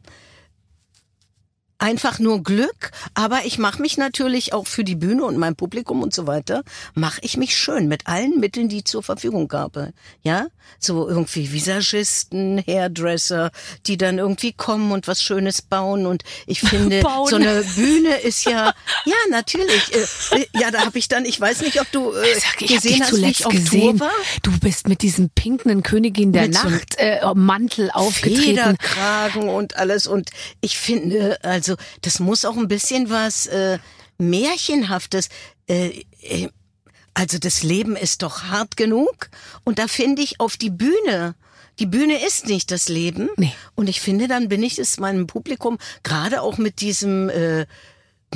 [1.80, 6.02] einfach nur Glück, aber ich mache mich natürlich auch für die Bühne und mein Publikum
[6.02, 6.64] und so weiter,
[6.94, 9.94] mache ich mich schön mit allen Mitteln, die ich zur Verfügung habe.
[10.22, 10.48] Ja,
[10.80, 13.52] so irgendwie Visagisten, Hairdresser,
[13.86, 17.30] die dann irgendwie kommen und was Schönes bauen und ich finde, Bauen.
[17.30, 18.74] so eine Bühne ist ja,
[19.06, 22.40] ja natürlich, äh, äh, ja, da habe ich dann, ich weiß nicht, ob du äh,
[22.40, 23.98] Sag, ich gesehen hast, wie zuletzt ich auf gesehen.
[23.98, 24.12] Tour war.
[24.42, 28.44] Du bist mit diesem pinken Königin der Mit so Nacht äh, Mantel aufgetreten.
[28.44, 30.08] Federkragen und alles.
[30.08, 31.67] Und ich finde, also
[32.02, 33.80] das muss auch ein bisschen was äh,
[34.18, 35.30] Märchenhaftes.
[35.68, 36.50] Äh, äh,
[37.14, 39.30] also das Leben ist doch hart genug.
[39.64, 41.36] Und da finde ich auf die Bühne.
[41.80, 43.30] Die Bühne ist nicht das Leben.
[43.38, 43.54] Nee.
[43.76, 47.66] Und ich finde, dann bin ich es meinem Publikum, gerade auch mit diesem, äh,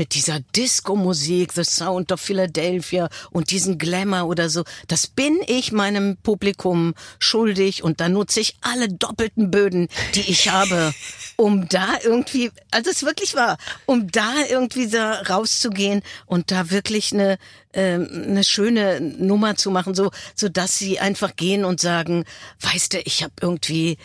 [0.02, 5.72] mit dieser Disco-Musik, The Sound of Philadelphia und diesen Glamour oder so, das bin ich
[5.72, 10.92] meinem Publikum schuldig und da nutze ich alle doppelten Böden, die ich habe,
[11.36, 17.14] um da irgendwie, also es wirklich war, um da irgendwie da rauszugehen und da wirklich
[17.14, 17.38] eine
[17.74, 22.26] ähm, eine schöne Nummer zu machen, so so dass sie einfach gehen und sagen,
[22.62, 24.00] weißt du, ich habe irgendwie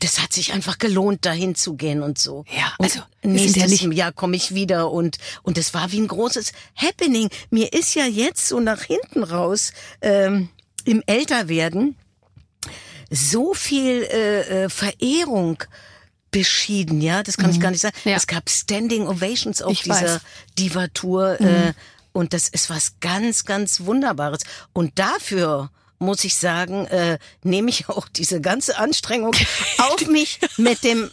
[0.00, 2.44] das hat sich einfach gelohnt, dahin zu gehen und so.
[2.54, 6.08] Ja, und also nächstes ja Jahr komme ich wieder und und es war wie ein
[6.08, 7.30] großes Happening.
[7.50, 10.50] Mir ist ja jetzt so nach hinten raus ähm,
[10.84, 11.96] im Älterwerden
[13.10, 15.62] so viel äh, äh, Verehrung
[16.30, 17.96] beschieden, ja, das kann ich gar nicht sagen.
[18.04, 18.16] Ja.
[18.16, 20.20] Es gab Standing Ovations auf Ich dieser.
[20.58, 21.72] Diva-Tour äh,
[22.12, 24.40] und das ist was ganz, ganz Wunderbares.
[24.72, 29.34] Und dafür muss ich sagen, äh, nehme ich auch diese ganze Anstrengung
[29.78, 31.10] auf mich mit dem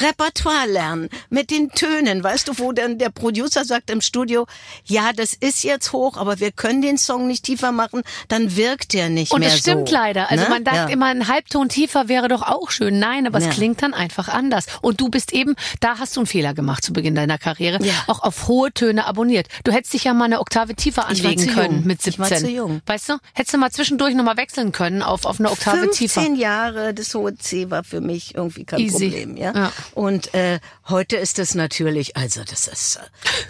[0.00, 4.46] Repertoire lernen, mit den Tönen, weißt du, wo dann der Producer sagt im Studio,
[4.84, 8.92] ja, das ist jetzt hoch, aber wir können den Song nicht tiefer machen, dann wirkt
[8.92, 9.94] der nicht Und mehr es stimmt so.
[9.94, 10.30] leider.
[10.30, 10.50] Also Ne?
[10.50, 10.86] man sagt Ja.
[10.86, 12.98] immer, ein Halbton tiefer wäre doch auch schön.
[12.98, 13.48] Nein, aber Ja.
[13.48, 14.66] es klingt dann einfach anders.
[14.82, 17.92] Und du bist eben, da hast du einen Fehler gemacht zu Beginn deiner Karriere, Ja.
[18.06, 19.48] auch auf hohe Töne abonniert.
[19.64, 21.86] Du hättest dich ja mal eine Oktave tiefer Ich anlegen zu können jung.
[21.86, 22.20] mit Ich 17.
[22.30, 22.80] war zu jung.
[22.86, 23.18] Weißt du?
[23.34, 26.34] Hättest du mal zwischendurch nochmal wechseln können auf, auf eine Oktave 15 tiefer.
[26.34, 29.08] Jahre, das hohe C war für mich irgendwie kein Easy.
[29.10, 29.72] Problem, ja.
[29.92, 33.00] Und äh, heute ist es natürlich, also das ist äh,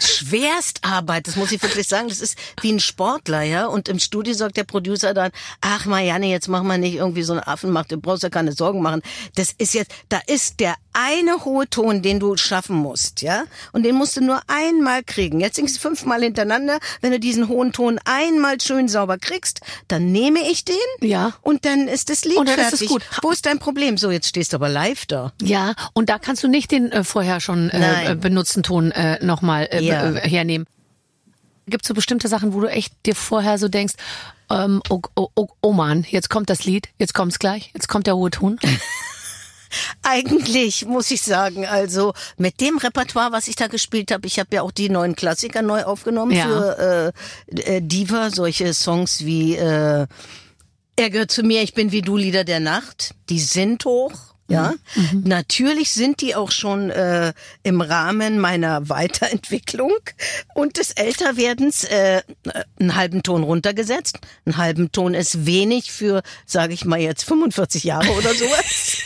[0.01, 2.09] Schwerstarbeit, das muss ich wirklich sagen.
[2.09, 3.65] Das ist wie ein Sportler, ja.
[3.67, 7.33] Und im Studio sagt der Producer dann, ach Marianne, jetzt mach mal nicht irgendwie so
[7.33, 9.01] einen Affenmacht, du brauchst ja keine Sorgen machen.
[9.35, 13.43] Das ist jetzt, da ist der eine hohe Ton, den du schaffen musst, ja.
[13.73, 15.39] Und den musst du nur einmal kriegen.
[15.39, 16.79] Jetzt singst du fünfmal hintereinander.
[17.01, 21.33] Wenn du diesen hohen Ton einmal schön sauber kriegst, dann nehme ich den Ja.
[21.41, 22.87] und dann ist das Lied Und dann ist es fertig.
[22.89, 23.03] gut.
[23.21, 23.97] Wo ist dein Problem?
[23.97, 25.33] So, jetzt stehst du aber live da.
[25.41, 29.23] Ja, und da kannst du nicht den äh, vorher schon äh, äh, benutzten Ton äh,
[29.23, 30.11] nochmal äh, Ja.
[30.11, 30.67] äh, hernehmen.
[31.67, 33.93] Gibt es so bestimmte Sachen, wo du echt dir vorher so denkst,
[34.51, 38.05] ähm, oh, oh, oh, oh Mann, jetzt kommt das Lied, jetzt kommt's gleich, jetzt kommt
[38.07, 38.59] der hohe Ton.
[40.03, 44.49] Eigentlich muss ich sagen, also mit dem Repertoire, was ich da gespielt habe, ich habe
[44.55, 46.45] ja auch die neuen Klassiker neu aufgenommen Ja.
[46.45, 47.13] für
[47.47, 50.05] äh, äh, Diva, solche Songs wie äh,
[50.95, 54.13] Er gehört zu mir, ich bin wie du, Lieder der Nacht, die sind hoch.
[54.47, 54.75] Ja,
[55.23, 59.91] natürlich sind die auch schon äh, im Rahmen meiner Weiterentwicklung
[60.53, 62.21] und des Älterwerdens äh,
[62.79, 64.19] einen halben Ton runtergesetzt.
[64.45, 68.97] Einen halben Ton ist wenig für, sage ich mal jetzt 45 Jahre oder sowas.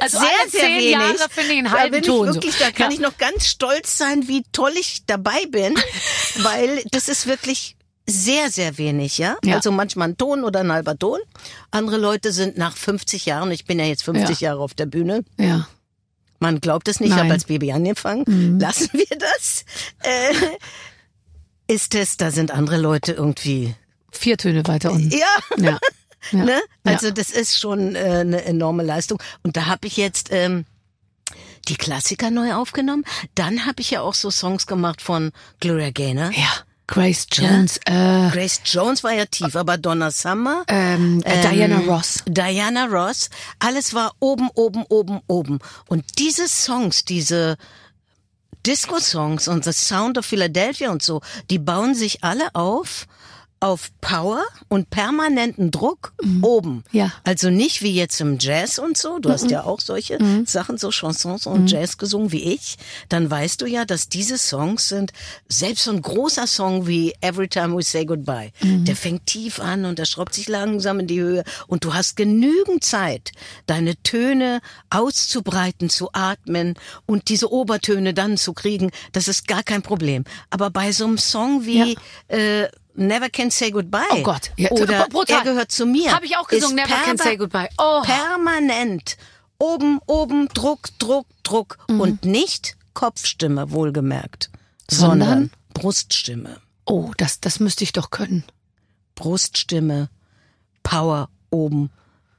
[0.00, 2.28] Also alle zehn Jahre finde ich einen halben da bin Ton.
[2.28, 2.64] Ich wirklich, so.
[2.64, 2.96] Da kann ja.
[2.96, 5.74] ich noch ganz stolz sein, wie toll ich dabei bin,
[6.36, 7.76] weil das ist wirklich
[8.08, 9.36] sehr, sehr wenig, ja?
[9.44, 9.56] Ja.
[9.56, 11.18] Also manchmal ein Ton oder ein halber Ton.
[11.70, 15.24] Andere Leute sind nach 50 Jahren, ich bin ja jetzt 50 Jahre auf der Bühne,
[15.38, 15.68] Ja.
[16.40, 18.58] man glaubt es nicht, ich habe als Baby angefangen, Mhm.
[18.60, 19.64] lassen wir das.
[20.02, 20.34] Äh,
[21.74, 23.74] ist es, da sind andere Leute irgendwie,
[24.10, 25.10] Vier Töne weiter unten.
[25.10, 25.26] ja,
[25.58, 25.78] Ja.
[26.32, 26.44] ja.
[26.44, 26.60] Ne?
[26.84, 26.92] Ja.
[26.92, 29.22] Also das ist schon äh, eine enorme Leistung.
[29.42, 30.64] Und da habe ich jetzt ähm,
[31.68, 33.04] die Klassiker neu aufgenommen.
[33.34, 36.30] Dann habe ich ja auch so Songs gemacht von Gloria Gaynor.
[36.32, 36.48] ja.
[36.88, 41.78] Grace Jones, äh, Grace Jones war ja tief, aber Donna Summer, ähm, äh, ähm, Diana
[41.80, 42.24] Ross.
[42.26, 45.58] Diana Ross, alles war oben, oben, oben, oben.
[45.86, 47.58] Und diese Songs, diese
[48.66, 51.20] Disco-Songs und The Sound of Philadelphia und so,
[51.50, 53.06] die bauen sich alle auf
[53.60, 56.76] auf Power und permanenten Druck oben.
[56.76, 56.84] Mhm.
[56.92, 57.06] Ja.
[57.06, 57.12] Mhm.
[57.24, 59.18] Also nicht wie jetzt im Jazz und so.
[59.18, 62.76] Du hast ja auch solche Sachen, so Chansons und Jazz gesungen wie ich.
[63.08, 65.12] Dann weißt du ja, dass diese Songs sind,
[65.48, 68.84] selbst so ein großer Song wie Every Time We Say Goodbye, Mhm.
[68.84, 72.16] der fängt tief an und der schraubt sich langsam in die Höhe und du hast
[72.16, 73.32] genügend Zeit,
[73.66, 76.74] deine Töne auszubreiten, zu atmen
[77.06, 78.90] und diese Obertöne dann zu kriegen.
[79.12, 80.24] Das ist gar kein Problem.
[80.50, 81.96] Aber bei so einem Song wie
[82.28, 82.68] äh,
[82.98, 84.00] Never Can Say Goodbye.
[84.10, 85.38] Oh Gott, ja, Oder brutal.
[85.38, 86.12] er gehört zu mir.
[86.12, 87.68] Habe ich auch gesungen, Never Can Say Goodbye.
[87.78, 88.02] Oh.
[88.02, 89.16] Permanent.
[89.58, 91.78] Oben, oben, Druck, Druck, Druck.
[91.88, 94.50] Und nicht Kopfstimme, wohlgemerkt.
[94.90, 95.28] Sondern?
[95.28, 96.60] Sondern Bruststimme.
[96.84, 98.44] Oh, das, das müsste ich doch können.
[99.14, 100.08] Bruststimme,
[100.82, 101.90] Power oben,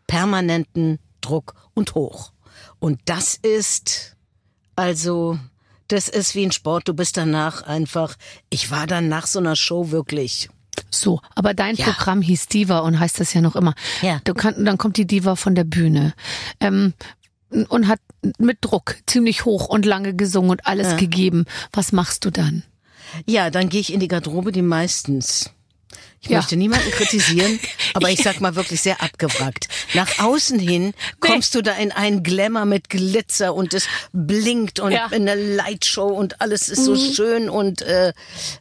[0.07, 2.31] permanenten Druck und hoch.
[2.79, 4.15] Und das ist,
[4.75, 5.39] also,
[5.89, 6.87] das ist wie ein Sport.
[6.87, 8.15] Du bist danach einfach,
[8.49, 10.49] ich war dann nach so einer Show wirklich,
[10.91, 11.85] So, aber dein Ja.
[11.85, 13.75] Programm hieß Diva und heißt das ja noch immer.
[14.01, 14.21] Ja.
[14.23, 16.13] Du kann, dann kommt die Diva von der Bühne
[16.61, 16.93] ähm,
[17.69, 17.99] und hat
[18.37, 21.45] mit Druck ziemlich hoch und lange gesungen und alles gegeben.
[21.73, 22.63] Was machst du dann?
[23.25, 25.51] Ja, dann gehe ich in die Garderobe, die meistens
[26.21, 26.37] Ich Ja.
[26.37, 27.59] möchte niemanden kritisieren,
[27.93, 29.67] aber ich sag mal wirklich sehr abgewrackt.
[29.93, 34.91] Nach außen hin kommst du da in einen Glamour mit Glitzer und es blinkt und
[34.91, 35.07] Ja.
[35.07, 35.13] Mhm.
[35.13, 38.13] in einer Lightshow und alles ist so schön und äh,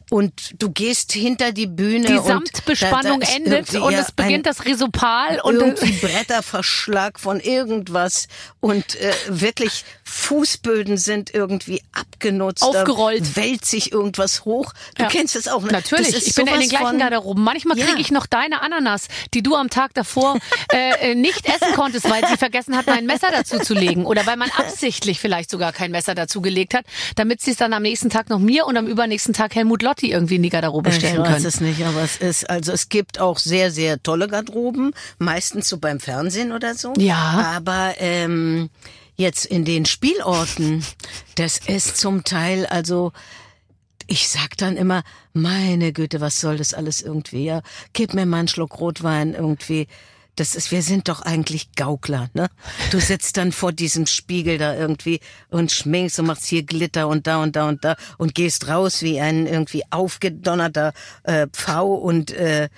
[0.09, 4.11] und du gehst hinter die Bühne Die und Samtbespannung da, da endet und ja, es
[4.11, 8.27] beginnt ein, das Resopal und irgendwie Bretterverschlag von irgendwas
[8.61, 12.63] und äh, wirklich Fußböden sind irgendwie abgenutzt.
[12.63, 13.35] Aufgerollt.
[13.35, 14.73] Wälzt sich irgendwas hoch.
[14.95, 15.61] Du kennst das auch.
[15.61, 15.71] Ne?
[15.71, 17.43] Natürlich, ich bin in den gleichen Garderoben.
[17.51, 17.85] Manchmal Ja.
[17.87, 20.37] kriege ich noch deine Ananas, die du am Tag davor
[20.71, 24.05] äh, äh, nicht essen konntest, weil sie vergessen hat, mein Messer dazu zu legen.
[24.05, 26.85] Oder weil man absichtlich vielleicht sogar kein Messer dazu gelegt hat,
[27.15, 30.11] damit sie es dann am nächsten Tag noch mir und am übernächsten Tag Helmut Lotti
[30.11, 31.45] irgendwie in die Garderobe Ich stellen weiß können.
[31.47, 35.79] es nicht, aber es ist, also es gibt auch sehr, sehr tolle Garderoben, meistens so
[35.79, 36.93] beim Fernsehen oder so.
[36.97, 37.53] Ja.
[37.55, 38.69] Aber ähm,
[39.15, 40.85] jetzt in den Spielorten,
[41.35, 43.11] das ist zum Teil, also
[44.09, 47.45] ich sag dann immer, meine Güte, was soll das alles irgendwie?
[47.45, 47.61] Ja,
[47.93, 49.87] gib mir mal einen Schluck Rotwein irgendwie.
[50.35, 52.49] Das ist, wir sind doch eigentlich Gaukler, ne?
[52.91, 55.19] Du sitzt dann vor diesem Spiegel da irgendwie
[55.49, 59.01] und schminkst und machst hier Glitter und da und da und da und gehst raus
[59.01, 60.93] wie ein irgendwie aufgedonnerter
[61.23, 62.69] äh, Pfau und äh,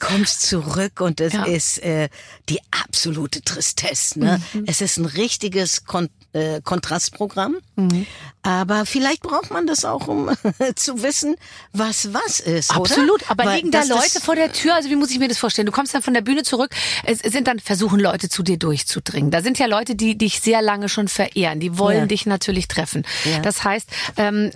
[0.00, 1.44] kommst zurück und es Ja.
[1.44, 2.08] ist äh,
[2.48, 4.18] die absolute Tristesse.
[4.20, 4.40] Ne?
[4.52, 4.64] Mhm.
[4.66, 7.56] Es ist ein richtiges Kon äh, Kontrastprogramm.
[7.76, 8.06] Mhm.
[8.42, 10.30] Aber vielleicht braucht man das auch, um
[10.76, 11.36] zu wissen,
[11.72, 12.70] was was ist.
[12.70, 13.30] Absolut, oder?
[13.30, 14.74] aber Weil liegen da Leute vor der Tür?
[14.74, 15.66] Also wie muss ich mir das vorstellen?
[15.66, 16.70] Du kommst dann von der Bühne zurück,
[17.04, 19.30] es sind dann versuchen Leute zu dir durchzudringen.
[19.30, 22.06] Da sind ja Leute, die dich sehr lange schon verehren, die wollen Ja.
[22.06, 23.04] dich natürlich treffen.
[23.24, 23.40] Ja.
[23.40, 24.50] Das heißt, ähm,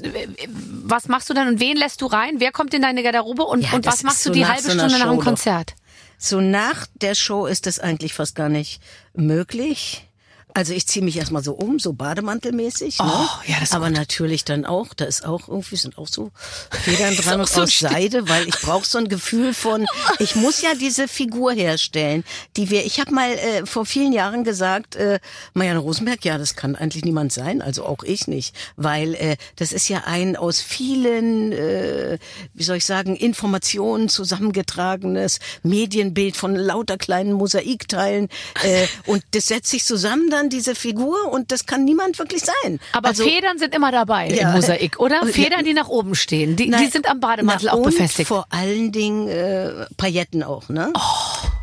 [0.84, 2.34] was machst du dann und wen lässt du rein?
[2.38, 4.70] Wer kommt in deine Garderobe und, und was machst ist du so die halbe so
[4.70, 5.24] Stunde nach dem doch.
[5.34, 5.74] Konzert?
[6.18, 8.80] So nach der Show ist es eigentlich fast gar nicht
[9.14, 10.08] möglich.
[10.54, 12.98] Also ich ziehe mich erstmal so um, so bademantelmäßig.
[12.98, 13.06] ne?
[13.06, 16.30] Oh, ja, das ist Aber natürlich dann auch, da ist auch irgendwie, sind auch so
[16.70, 17.78] Federn dran und so aus.
[17.78, 19.86] Seide, weil ich brauche so ein Gefühl von,
[20.18, 22.24] ich muss ja diese Figur herstellen,
[22.56, 25.20] die wir, ich habe mal äh, vor vielen Jahren gesagt, äh,
[25.54, 29.72] Marianne Rosenberg, ja, das kann eigentlich niemand sein, also auch ich nicht, weil äh, das
[29.72, 32.18] ist ja ein aus vielen, äh,
[32.52, 38.28] wie soll ich sagen, Informationen zusammengetragenes Medienbild von lauter kleinen Mosaikteilen
[38.62, 42.80] äh, und das setzt sich zusammen dann diese Figur und das kann niemand wirklich sein.
[42.92, 44.48] Aber also, Federn sind immer dabei Ja.
[44.48, 45.16] im Mosaik, oder?
[45.24, 45.26] Ja.
[45.26, 46.56] Federn, die nach oben stehen.
[46.56, 48.28] Die, die Nein, sind am Bademantel auch und befestigt.
[48.28, 50.92] vor allen Dingen äh, Pailletten auch, ne?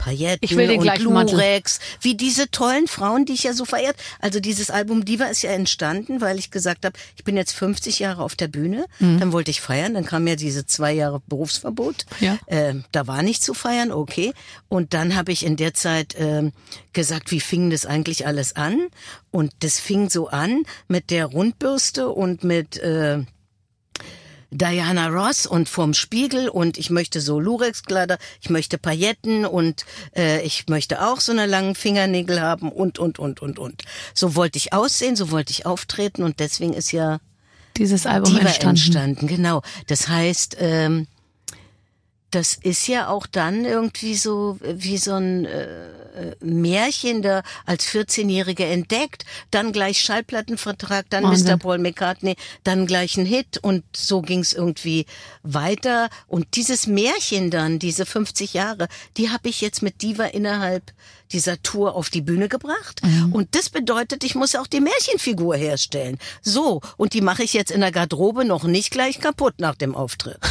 [0.10, 1.32] Pailletten ich will den und.
[1.32, 3.95] Lurex, wie diese tollen Frauen, die ich ja so verehrt.
[4.19, 8.00] Also dieses Album Diva ist ja entstanden, weil ich gesagt habe, ich bin jetzt 50
[8.00, 9.19] Jahre auf der Bühne, Mhm.
[9.19, 12.06] dann wollte ich feiern, dann kam ja diese zwei Jahre Berufsverbot.
[12.19, 12.38] Ja.
[12.48, 14.34] Ähm, da war nicht zu feiern, okay.
[14.67, 16.52] Und dann habe ich in der Zeit ähm,
[16.93, 18.88] gesagt, wie fing das eigentlich alles an?
[19.32, 23.19] Und das fing so an mit der Rundbürste und mit äh,
[24.51, 29.85] Diana Ross und vorm Spiegel und ich möchte so Lurex-Kleider, ich möchte Pailletten und
[30.15, 33.83] äh, ich möchte auch so eine langen Fingernägel haben und, und, und, und, und.
[34.13, 37.19] So wollte ich aussehen, so wollte ich auftreten und deswegen ist ja
[37.77, 38.69] Dieses Album Diva entstanden.
[38.69, 39.27] entstanden.
[39.27, 39.62] Genau.
[39.88, 41.07] Das heißt, ähm,
[42.31, 47.87] das ist ja auch dann irgendwie so wie so ein äh, äh, Märchen, da als
[47.87, 51.53] 14-Jährige entdeckt, dann gleich Schallplattenvertrag, dann Wahnsinn.
[51.53, 51.57] Mr.
[51.57, 55.05] Paul McCartney, dann gleich ein Hit und so ging's irgendwie
[55.43, 56.09] weiter.
[56.27, 58.87] Und dieses Märchen dann, diese 50 Jahre,
[59.17, 60.83] die habe ich jetzt mit Diva innerhalb
[61.31, 63.01] dieser Tour auf die Bühne gebracht.
[63.03, 63.33] Mhm.
[63.33, 66.17] Und das bedeutet, ich muss auch die Märchenfigur herstellen.
[66.41, 69.95] So, und die mache ich jetzt in der Garderobe noch nicht gleich kaputt nach dem
[69.95, 70.39] Auftritt.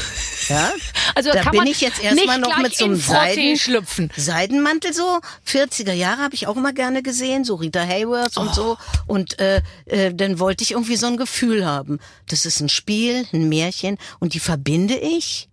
[0.48, 0.72] Ja?
[1.14, 4.10] Also da bin ich jetzt erstmal noch mit so einem Seiden, schlüpfen.
[4.16, 5.20] Seidenmantel so.
[5.46, 8.78] 40er Jahre habe ich auch immer gerne gesehen, so Rita Hayworth und so.
[8.78, 9.12] Oh.
[9.12, 11.98] Und äh, äh, dann wollte ich irgendwie so ein Gefühl haben.
[12.28, 15.47] Das ist ein Spiel, ein Märchen und die verbinde ich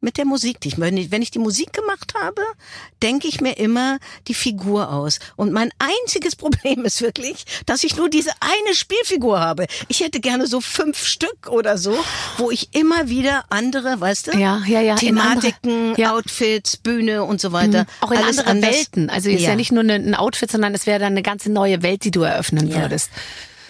[0.00, 0.60] mit der Musik.
[0.60, 2.42] Die ich, wenn ich wenn ich die Musik gemacht habe,
[3.02, 5.18] denke ich mir immer die Figur aus.
[5.36, 9.66] Und mein einziges Problem ist wirklich, dass ich nur diese eine Spielfigur habe.
[9.88, 11.96] Ich hätte gerne so fünf Stück oder so,
[12.38, 16.14] wo ich immer wieder andere, weißt du, Ja, ja, ja, in andere- Thematiken, ja.
[16.14, 17.86] Outfits, Bühne und so weiter.
[18.00, 18.70] Auch in Alles andere anders.
[18.76, 19.10] Welten.
[19.10, 19.54] Also ist ja.
[19.54, 22.68] nicht nur ein Outfit, sondern es wäre dann eine ganze neue Welt, die du eröffnen
[22.68, 22.80] Ja.
[22.82, 23.10] würdest.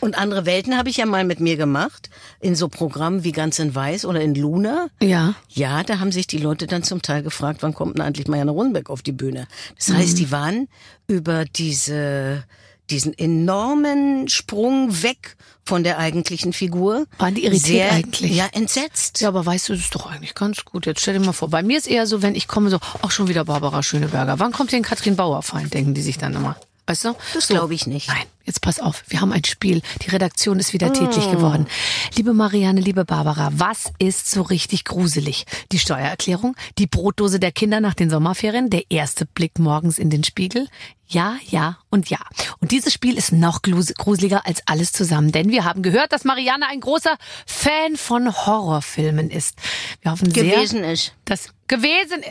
[0.00, 2.08] Und andere Welten habe ich ja mal mit mir gemacht,
[2.40, 4.88] in so Programmen wie Ganz in Weiß oder in Luna.
[5.00, 5.34] Ja.
[5.48, 8.50] Ja, da haben sich die Leute dann zum Teil gefragt, wann kommt denn eigentlich Marianne
[8.52, 9.46] Rundbeck auf die Bühne?
[9.76, 10.16] Das heißt, Mhm.
[10.16, 10.68] die waren
[11.06, 12.44] über diese,
[12.88, 17.06] diesen enormen Sprung weg von der eigentlichen Figur.
[17.18, 18.34] Waren die irritiert sehr, eigentlich?
[18.34, 19.20] Ja, entsetzt.
[19.20, 20.86] Ja, aber weißt du, das ist doch eigentlich ganz gut.
[20.86, 23.10] Jetzt stell dir mal vor, bei mir ist eher so, wenn ich komme, so, ach
[23.10, 24.38] schon wieder Barbara Schöneberger.
[24.38, 26.56] Wann kommt denn Katrin Bauerfeind, denken die sich dann immer.
[26.90, 27.14] Weißt du?
[27.34, 27.54] Das So.
[27.54, 28.08] glaube ich nicht.
[28.08, 29.04] Nein, jetzt pass auf.
[29.06, 29.80] Wir haben ein Spiel.
[30.02, 31.30] Die Redaktion ist wieder tätig Oh.
[31.30, 31.68] geworden.
[32.16, 35.44] Liebe Marianne, liebe Barbara, was ist so richtig gruselig?
[35.70, 40.24] Die Steuererklärung, die Brotdose der Kinder nach den Sommerferien, der erste Blick morgens in den
[40.24, 40.66] Spiegel.
[41.06, 42.18] Ja, ja und ja.
[42.58, 46.66] Und dieses Spiel ist noch gruseliger als alles zusammen, denn wir haben gehört, dass Marianne
[46.66, 49.54] ein großer Fan von Horrorfilmen ist.
[50.02, 51.12] Wir hoffen sehr, Gewesen ist.
[51.24, 52.22] dass gewesen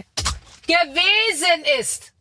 [0.67, 2.11] gewesen ist.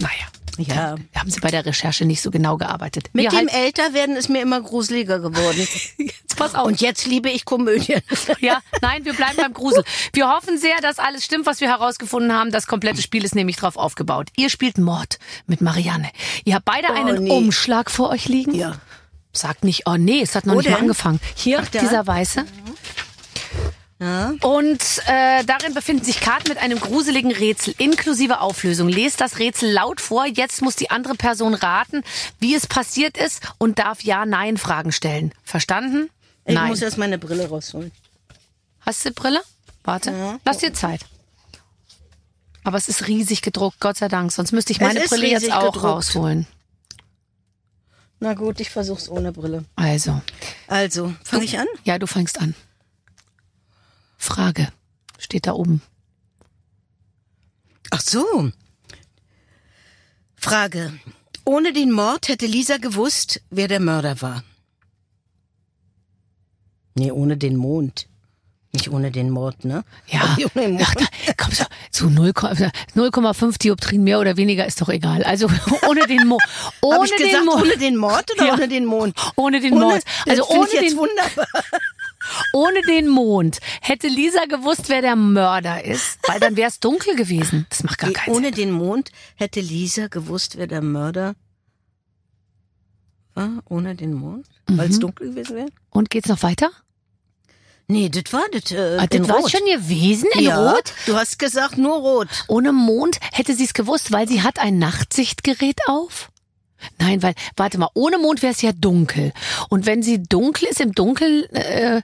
[0.00, 0.26] Naja.
[0.58, 0.96] Ja.
[1.12, 3.10] Da haben Sie bei der Recherche nicht so genau gearbeitet.
[3.12, 5.66] Mit Wir dem halten- Älterwerden ist mir immer gruseliger geworden.
[5.98, 6.66] Jetzt pass auf.
[6.66, 8.00] Und jetzt liebe ich Komödien.
[8.40, 9.84] ja, nein, wir bleiben beim Grusel.
[10.12, 12.50] Wir hoffen sehr, dass alles stimmt, was wir herausgefunden haben.
[12.52, 14.28] Das komplette Spiel ist nämlich drauf aufgebaut.
[14.36, 16.10] Ihr spielt Mord mit Marianne.
[16.44, 17.30] Ihr habt beide einen nee.
[17.30, 18.54] Umschlag vor euch liegen.
[18.54, 18.76] Ja.
[19.32, 20.84] Sagt nicht, oh nee, es hat noch Wo nicht mal denn?
[20.84, 21.20] angefangen.
[21.34, 22.44] Hier, Ach, dieser weiße.
[23.98, 28.88] Und äh, darin befinden sich Karten mit einem gruseligen Rätsel inklusive Auflösung.
[28.88, 30.26] Lest das Rätsel laut vor.
[30.26, 32.02] Jetzt muss die andere Person raten,
[32.38, 35.32] wie es passiert ist und darf Ja-Nein-Fragen stellen.
[35.44, 36.10] Verstanden?
[36.44, 36.68] Ich Nein.
[36.68, 37.90] muss erst meine Brille rausholen.
[38.80, 39.40] Hast du Brille?
[39.82, 40.38] Warte.
[40.44, 41.00] Lass dir Zeit.
[42.62, 44.30] Aber es ist riesig gedruckt, Gott sei Dank.
[44.30, 45.84] Sonst müsste ich meine Brille jetzt auch gedruckt.
[45.84, 46.46] rausholen.
[48.20, 49.64] Na gut, ich versuch's ohne Brille.
[49.76, 50.20] Also,
[50.66, 51.66] Also, fange ich an?
[51.84, 52.54] ja, du fängst an.
[54.26, 54.68] Frage.
[55.18, 55.80] Steht da oben.
[57.90, 58.50] Ach so.
[60.36, 60.92] Frage.
[61.44, 64.42] Ohne den Mord hätte Lisa gewusst, wer der Mörder war.
[66.96, 68.08] Nee, ohne den Mond.
[68.72, 69.84] Nicht ohne den Mord, ne?
[70.08, 70.36] Ja.
[70.54, 70.86] Ohne den Mond.
[70.86, 75.22] Ach, da, komm so, zu 0, 0,5 Dioptrien mehr oder weniger ist doch egal.
[75.22, 75.48] Also
[75.88, 76.36] ohne den Mo
[76.82, 78.54] ohne Hab ich den gesagt, Mo ohne den Mord oder Ja.
[78.54, 79.16] ohne den Mond?
[79.36, 80.04] ohne den Ohne, Mond.
[80.28, 81.46] Also ohne ich jetzt den wunderbar.
[82.52, 87.16] Ohne den Mond hätte Lisa gewusst, wer der Mörder ist, weil dann wäre es dunkel
[87.16, 87.66] gewesen.
[87.70, 88.34] Das macht gar keinen Sinn.
[88.34, 91.34] Ohne den Mond hätte Lisa gewusst, wer der Mörder
[93.34, 93.62] war.
[93.68, 94.46] Ohne den Mond?
[94.66, 94.92] Weil Mhm.
[94.92, 95.68] es dunkel gewesen wäre?
[95.90, 96.70] Und geht's noch weiter?
[97.88, 98.72] Nee, das war das.
[98.72, 100.92] Äh, Ah, das war schon gewesen in ja, Rot.
[101.06, 102.28] Du hast gesagt nur rot.
[102.48, 106.30] Ohne Mond hätte sie es gewusst, weil sie hat ein Nachtsichtgerät auf.
[106.98, 109.32] Nein, weil, warte mal, ohne Mond wäre es ja dunkel.
[109.68, 112.02] Und wenn sie dunkel ist, im Dunkeln äh,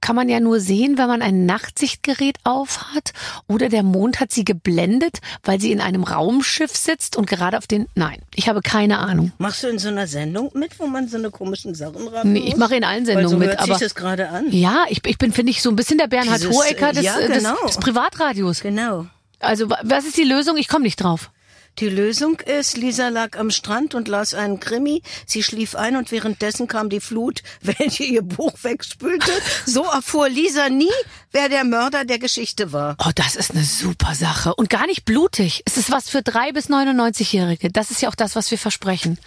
[0.00, 3.12] kann man ja nur sehen, wenn man ein Nachtsichtgerät auf hat.
[3.48, 7.66] Oder der Mond hat sie geblendet, weil sie in einem Raumschiff sitzt und gerade auf
[7.66, 7.88] den...
[7.96, 9.32] Nein, ich habe keine Ahnung.
[9.38, 12.44] Machst du in so einer Sendung mit, wo man so eine komischen Sachen raten Nee,
[12.46, 13.74] ich mache in allen Sendungen so mit, hört aber...
[13.74, 14.52] sich das gerade an.
[14.52, 17.18] Ja, ich, ich bin, finde ich, so ein bisschen der Bernhard Dieses, Hohecker des, ja,
[17.18, 17.56] äh, des, genau.
[17.66, 18.60] des Privatradios.
[18.60, 19.06] Genau.
[19.40, 20.56] Also, wa- was ist die Lösung?
[20.58, 21.30] Ich komme nicht drauf.
[21.78, 25.00] Die Lösung ist, Lisa lag am Strand und las einen Krimi.
[25.26, 29.30] Sie schlief ein und währenddessen kam die Flut, welche ihr Buch wegspülte.
[29.64, 30.90] So erfuhr Lisa nie,
[31.30, 32.96] wer der Mörder der Geschichte war.
[32.98, 34.54] Oh, das ist eine super Sache.
[34.56, 35.62] Und gar nicht blutig.
[35.66, 37.70] Es ist was für drei bis 99-Jährige.
[37.70, 39.18] Das ist ja auch das, was wir versprechen.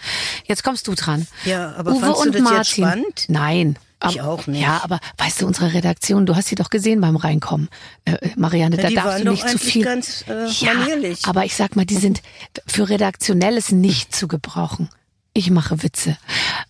[0.44, 1.26] Jetzt kommst du dran.
[1.46, 2.84] Ja, aber Uwe fandst du und das jetzt Martin.
[2.84, 3.24] spannend?
[3.28, 3.78] Nein.
[4.10, 4.60] Ich auch nicht.
[4.62, 7.68] Ja, aber weißt du, unsere Redaktion, du hast sie doch gesehen beim Reinkommen.
[8.04, 9.84] Äh, Marianne, Ja, da darfst du nicht zu viel.
[9.84, 11.24] ganz, äh, ja, manierlich.
[11.26, 12.22] aber ich sag mal, die sind
[12.66, 14.88] für Redaktionelles nicht zu gebrauchen.
[15.34, 16.18] Ich mache Witze.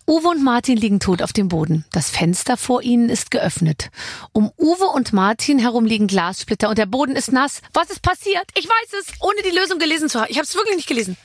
[0.07, 1.83] Uwe und Martin liegen tot auf dem Boden.
[1.91, 3.89] Das Fenster vor ihnen ist geöffnet.
[4.31, 7.59] Um Uwe und Martin herum liegen Glassplitter und der Boden ist nass.
[7.73, 8.45] Was ist passiert?
[8.57, 10.27] Ich weiß es, ohne die Lösung gelesen zu haben.
[10.29, 11.17] Ich habe es wirklich nicht gelesen.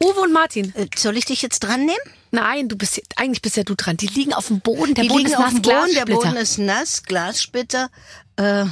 [0.00, 0.72] Uwe und Martin.
[0.76, 1.98] Äh, Soll ich dich jetzt dran nehmen?
[2.34, 3.96] Nein, du bist eigentlich bist ja du dran.
[3.96, 4.94] Die liegen auf dem Boden.
[4.94, 5.54] Der die Boden liegen ist auf nass.
[5.54, 6.04] dem Boden, der.
[6.06, 7.90] Boden ist nass, Glassplitter.
[8.36, 8.64] Äh,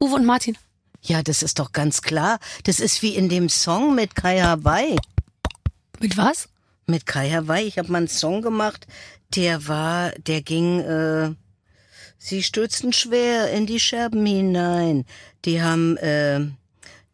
[0.00, 0.58] Uwe und Martin.
[1.02, 2.38] ja, das ist doch ganz klar.
[2.64, 4.96] Das ist wie in dem Song mit Kai Hawaii.
[6.00, 6.48] Mit was?
[6.86, 7.66] Mit Kai Hawaii.
[7.66, 8.86] Ich habe mal einen Song gemacht,
[9.34, 11.32] der war, der ging, äh,
[12.18, 15.04] sie stürzten schwer in die Scherben hinein.
[15.44, 16.40] Die haben, äh,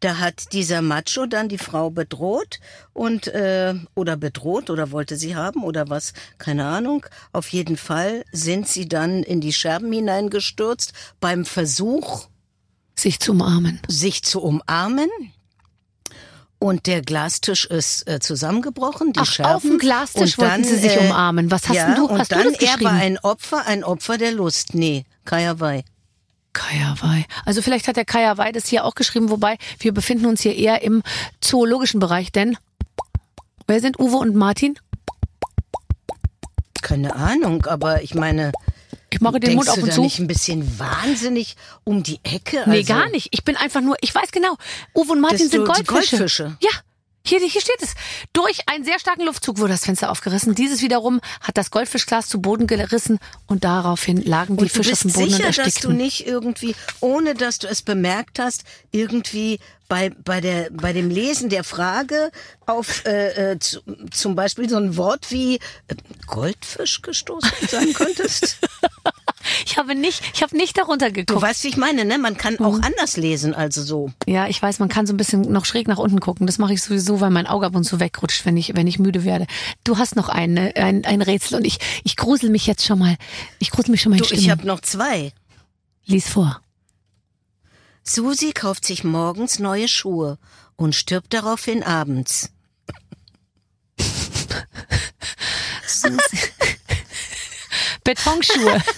[0.03, 2.59] da hat dieser Macho dann die Frau bedroht
[2.93, 7.05] und äh, oder bedroht oder wollte sie haben oder was, keine Ahnung.
[7.31, 12.27] Auf jeden Fall sind sie dann in die Scherben hineingestürzt beim Versuch,
[12.95, 13.79] Sich zu umarmen.
[13.87, 15.09] sich zu umarmen.
[16.59, 19.53] Und der Glastisch ist äh, zusammengebrochen, die Ach, Scherben.
[19.55, 21.51] auf dem Glastisch Und wollten sie sich umarmen.
[21.51, 22.95] Was hast ja, denn du- Und hast du dann, das er war geschrieben?
[23.01, 24.73] ein Opfer, ein Opfer der Lust.
[24.73, 25.83] Nee, Kaya Wei.
[26.53, 27.25] Kajawai.
[27.45, 30.81] Also vielleicht hat der Kajawai das hier auch geschrieben, wobei wir befinden uns hier eher
[30.83, 31.03] im
[31.41, 32.57] zoologischen Bereich, denn
[33.67, 34.77] wer sind Uwe und Martin?
[36.81, 38.51] Keine Ahnung, aber ich meine,
[39.09, 40.01] Ich mache den denkst Mund auf du und zu.
[40.01, 42.63] nicht ein bisschen wahnsinnig um die Ecke?
[42.67, 43.29] nee, also, gar nicht.
[43.31, 44.57] Ich bin einfach nur, ich weiß genau,
[44.93, 46.17] Uwe und Martin sind Goldfische.
[46.17, 46.57] Goldfische.
[46.61, 46.69] Ja.
[47.25, 47.95] Hier, hier steht es.
[48.33, 50.55] Durch einen sehr starken Luftzug wurde das Fenster aufgerissen.
[50.55, 55.13] Dieses wiederum hat das Goldfischglas zu Boden gerissen und daraufhin lagen die Fische auf dem
[55.13, 55.97] Boden sicher, und dass du erstickten.
[55.97, 59.59] nicht irgendwie, ohne dass du es bemerkt hast, irgendwie
[59.89, 62.31] bei, bei, der, bei dem Lesen der Frage
[62.65, 63.81] auf äh, äh, zu,
[64.11, 65.55] zum Beispiel so ein Wort wie
[65.87, 65.95] äh,
[66.27, 68.57] Goldfisch gestoßen sein könntest?
[69.65, 71.41] Ich habe nicht, ich habe nicht darunter Du geguckt.
[71.41, 72.17] weißt, wie ich meine, ne?
[72.17, 72.65] Man kann Mhm.
[72.65, 74.09] auch anders lesen, also so.
[74.25, 76.47] Ja, ich weiß, man kann so ein bisschen noch schräg nach unten gucken.
[76.47, 78.99] Das mache ich sowieso, weil mein Auge ab und zu wegrutscht, wenn ich, wenn ich
[78.99, 79.45] müde werde.
[79.83, 83.17] Du hast noch eine, ein, ein Rätsel und ich, ich grusel mich jetzt schon mal.
[83.59, 85.33] Ich grusel mich schon mal Du, ich habe noch zwei.
[86.05, 86.61] Lies vor.
[88.03, 90.37] Susi kauft sich morgens neue Schuhe
[90.75, 92.49] und stirbt daraufhin abends.
[98.03, 98.81] Betonschuhe.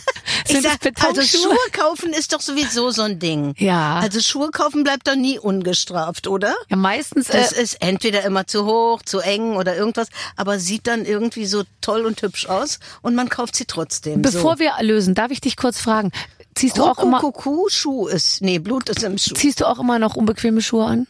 [0.48, 1.42] Sind sag, also Betonschuhe?
[1.42, 3.54] Schuhe kaufen ist doch sowieso so ein Ding.
[3.58, 4.00] Ja.
[4.00, 6.56] Also Schuhe kaufen bleibt doch nie ungestraft, oder?
[6.70, 7.28] ja, meistens.
[7.28, 11.46] Das äh, ist entweder immer zu hoch, zu eng oder irgendwas, aber sieht dann irgendwie
[11.46, 14.22] so toll und hübsch aus und man kauft sie trotzdem.
[14.22, 14.60] bevor so.
[14.60, 16.12] wir lösen, darf ich dich kurz fragen.
[16.56, 19.34] Ziehst du auch immer, Kuckuck, Schuh ist, nee, Blut ist im Schuh.
[19.34, 21.08] ziehst du auch immer noch unbequeme Schuhe an?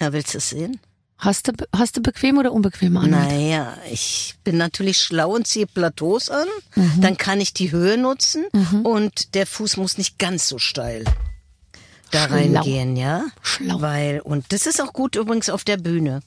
[0.00, 0.80] Ja, willst du es sehen?
[1.18, 3.10] Hast du, hast du bequeme oder unbequeme an?
[3.10, 6.46] Naja, ich bin natürlich schlau und ziehe Plateaus an.
[6.74, 7.00] Mhm.
[7.00, 8.44] Dann kann ich die Höhe nutzen
[8.82, 11.04] und der Fuß muss nicht ganz so steil
[12.14, 12.36] da Schlau.
[12.36, 13.26] reingehen, ja?
[13.42, 13.80] Schlau.
[13.80, 16.20] Weil, und das ist auch gut übrigens auf der Bühne.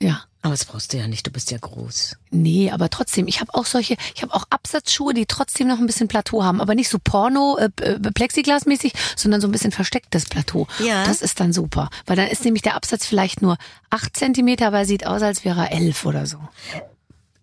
[0.00, 0.22] Ja.
[0.44, 2.18] Aber das brauchst du ja nicht, du bist ja groß.
[2.30, 5.86] Nee, aber trotzdem, ich habe auch solche, ich habe auch Absatzschuhe, die trotzdem noch ein
[5.86, 10.26] bisschen Plateau haben, aber nicht so Porno, äh, äh, Plexiglasmäßig, sondern so ein bisschen verstecktes
[10.26, 10.66] Plateau.
[10.80, 11.06] Ja.
[11.06, 13.56] Das ist dann super, weil dann ist nämlich der Absatz vielleicht nur
[13.88, 16.36] acht Zentimeter, aber er sieht aus, als wäre er elf oder so.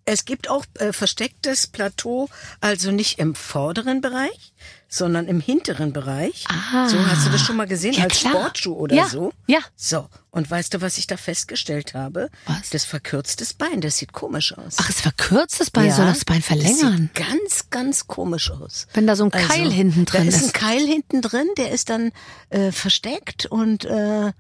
[0.06, 2.30] Es gibt auch äh, verstecktes Plateau,
[2.60, 4.54] also nicht im vorderen Bereich,
[4.94, 6.44] sondern im hinteren Bereich.
[6.50, 6.88] Ah.
[6.89, 8.34] So hast du das schon mal gesehen Ja, als klar.
[8.34, 9.32] Sportschuh oder Ja, so?
[9.48, 9.60] ja.
[9.78, 12.30] So, und weißt du, was ich da festgestellt habe?
[12.46, 12.72] Was?
[12.72, 14.76] Das verkürztes Bein, das sieht komisch aus.
[14.82, 17.10] Ach, es verkürzt das Bein, soll das Bein verlängern.
[17.16, 18.88] Das sieht ganz, ganz komisch aus.
[18.94, 20.42] Wenn da so ein Keil hinten drin da ist.
[20.42, 20.44] ist.
[20.48, 22.12] ein Keil hinten drin, der ist dann
[22.50, 24.34] äh, versteckt und äh,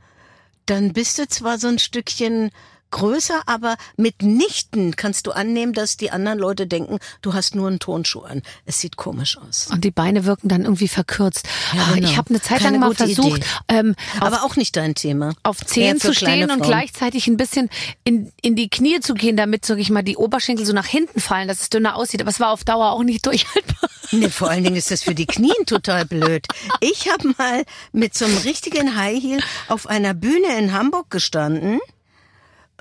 [0.65, 2.51] dann bist du zwar so ein Stückchen
[2.91, 7.79] größer, aber mitnichten kannst du annehmen, dass die anderen Leute denken, du hast nur einen
[7.79, 8.41] Tonschuh an.
[8.65, 9.67] Es sieht komisch aus.
[9.71, 11.47] Und die Beine wirken dann irgendwie verkürzt.
[11.73, 12.07] Ja, Ah, genau.
[12.09, 15.33] Ich habe eine Zeit Keine lang mal versucht, ähm, auf, Aber auch nicht dein Thema.
[15.43, 17.69] auf Zehen zu stehen und gleichzeitig ein bisschen
[18.03, 21.19] in, in die Knie zu gehen, damit, sag ich mal, die Oberschenkel so nach hinten
[21.19, 22.21] fallen, dass es dünner aussieht.
[22.21, 23.89] Aber es war auf Dauer auch nicht durchhaltbar.
[24.11, 26.45] Nee, vor allen Dingen ist das für die Knien total blöd.
[26.81, 27.63] Ich habe mal
[27.93, 29.39] mit so einem richtigen High Heel
[29.69, 31.79] auf einer Bühne in Hamburg gestanden.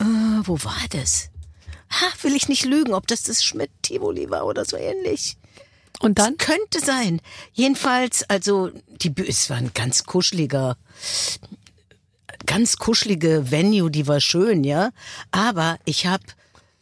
[0.00, 0.04] Äh,
[0.44, 1.30] wo war das?
[1.90, 5.36] Ha, will ich nicht lügen, ob das das Schmidt-Tivoli war oder so ähnlich.
[6.00, 6.38] Und dann?
[6.38, 7.20] Könnte sein.
[7.52, 8.70] Jedenfalls, also
[9.02, 10.76] die Bühne, es war ein ganz kuscheliger,
[12.46, 14.90] ganz kuschelige Venue, die war schön, ja.
[15.30, 16.24] Aber ich habe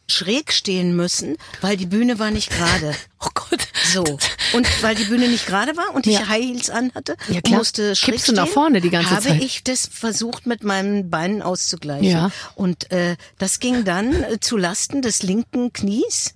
[0.07, 2.95] schräg stehen müssen, weil die Bühne war nicht gerade.
[3.21, 3.67] Oh Gott.
[3.93, 4.17] So.
[4.53, 6.27] Und weil die Bühne nicht gerade war und ich Ja.
[6.27, 7.59] High Heels anhatte Ja, klar.
[7.59, 9.43] musste schräg Kippst du nach vorne die ganze habe Zeit.
[9.43, 12.09] ich das versucht mit meinen Beinen auszugleichen.
[12.09, 12.31] Ja.
[12.55, 16.33] Und äh, das ging dann äh, zu Lasten des linken Knies.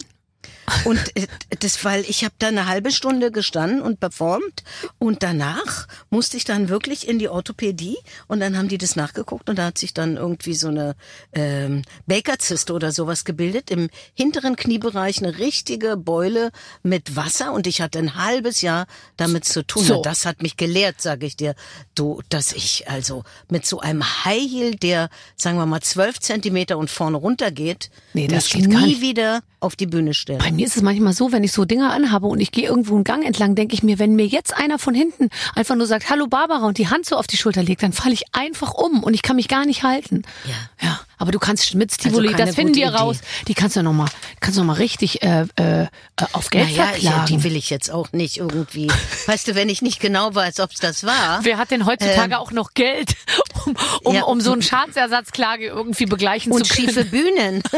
[0.85, 1.27] Und äh,
[1.59, 4.63] das, weil ich habe da eine halbe Stunde gestanden und performt.
[4.99, 7.97] Und danach musste ich dann wirklich in die Orthopädie.
[8.27, 10.95] Und dann haben die das nachgeguckt und da hat sich dann irgendwie so eine
[11.33, 13.71] ähm, Baker-Zyste oder sowas gebildet.
[13.71, 16.51] Im hinteren Kniebereich eine richtige Beule
[16.81, 17.53] mit Wasser.
[17.53, 18.87] Und ich hatte ein halbes Jahr
[19.17, 19.83] damit zu tun.
[19.83, 19.97] So.
[19.97, 21.55] Und Das hat mich gelehrt, sage ich dir,
[21.95, 26.77] du, dass ich also mit so einem High Heel, der sagen wir mal zwölf Zentimeter
[26.77, 30.39] und vorne runter geht, Nee, das geht gar nie wieder auf die Bühne stellen.
[30.39, 32.95] Bei mir ist es manchmal so, wenn ich so Dinger anhabe und ich gehe irgendwo
[32.95, 36.09] einen Gang entlang, denke ich mir, wenn mir jetzt einer von hinten einfach nur sagt,
[36.09, 39.03] hallo Barbara und die Hand so auf die Schulter legt, dann falle ich einfach um
[39.03, 40.23] und ich kann mich gar nicht halten.
[40.45, 40.87] Ja.
[40.87, 42.95] Ja, aber du kannst Schmitz-Tivoli, Also keine das finden wir Idee.
[42.97, 43.17] raus.
[43.47, 44.09] Die kannst du noch mal,
[44.41, 45.87] kannst du noch mal richtig äh, äh,
[46.33, 47.27] auf Geld Naja, ich, verklagen.
[47.27, 48.91] die will ich jetzt auch nicht irgendwie.
[49.27, 51.39] weißt du, wenn ich nicht genau weiß, ob es das war.
[51.43, 53.15] Wer hat denn heutzutage auch noch Geld,
[53.65, 54.23] um, um, Ja.
[54.23, 56.89] um so einen Schadensersatzklage irgendwie begleichen Und zu können?
[56.89, 57.63] schiefe Bühnen.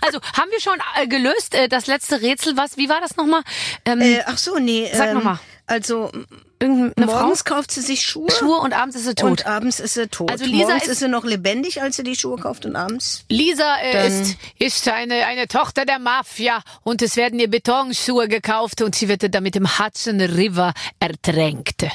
[0.00, 2.56] Also haben wir schon äh, gelöst äh, das letzte Rätsel?
[2.56, 2.76] Was?
[2.78, 3.42] Wie war das nochmal?
[3.84, 4.88] Ähm, äh, ach so, nee.
[4.92, 5.40] Sag ähm, noch mal.
[5.68, 6.12] Also
[6.60, 7.20] irgendeine Frau?
[7.22, 8.30] morgens kauft sie sich Schuhe.
[8.30, 9.30] Schuhe und abends ist sie tot.
[9.30, 10.30] Und abends ist sie tot.
[10.30, 13.24] Also Lisa morgens ist- ist, sie noch lebendig, als sie die Schuhe kauft und abends.
[13.28, 18.80] Lisa äh, ist, ist eine, eine Tochter der Mafia und es werden ihr Betonschuhe gekauft
[18.80, 21.86] und sie wird damit im Hudson River ertränkt.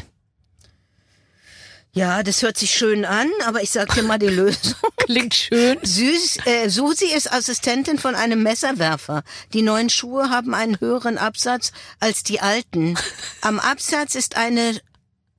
[1.94, 4.76] Ja, das hört sich schön an, aber ich sag dir mal die Lösung.
[4.98, 5.78] Klingt schön.
[5.82, 9.24] Süß, äh, Susi ist Assistentin von einem Messerwerfer.
[9.54, 12.98] Die neuen Schuhe haben einen höheren Absatz als die alten.
[13.42, 14.80] Am Absatz ist eine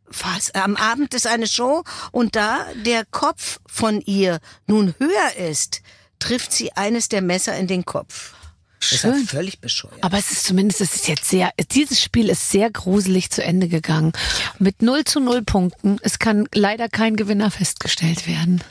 [0.07, 0.55] was?
[0.55, 5.80] Am Abend ist eine Show und da der Kopf von ihr nun höher ist,
[6.18, 8.34] trifft sie eines der Messer in den Kopf.
[8.83, 9.26] Das ist ja Schön.
[9.26, 9.95] völlig bescheuert.
[10.01, 13.68] Aber es ist zumindest, es ist jetzt sehr, dieses Spiel ist sehr gruselig zu Ende
[13.68, 14.12] gegangen.
[14.59, 15.99] Mit 0 zu 0 Punkten.
[16.03, 18.62] Es kann leider kein Gewinner festgestellt werden.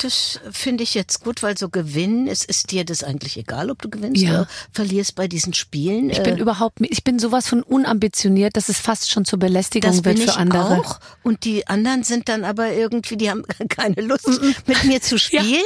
[0.00, 3.82] Das finde ich jetzt gut, weil so gewinnen, es ist dir das eigentlich egal, ob
[3.82, 4.30] du gewinnst Ja.
[4.30, 6.10] oder verlierst bei diesen Spielen.
[6.10, 9.90] Ich bin Äh, überhaupt, ich bin sowas von unambitioniert, dass es fast schon zur Belästigung
[9.90, 10.78] das wird für andere.
[10.80, 11.00] auch.
[11.22, 14.28] Und die anderen sind dann aber irgendwie, die haben keine Lust
[14.66, 15.64] mit mir zu spielen,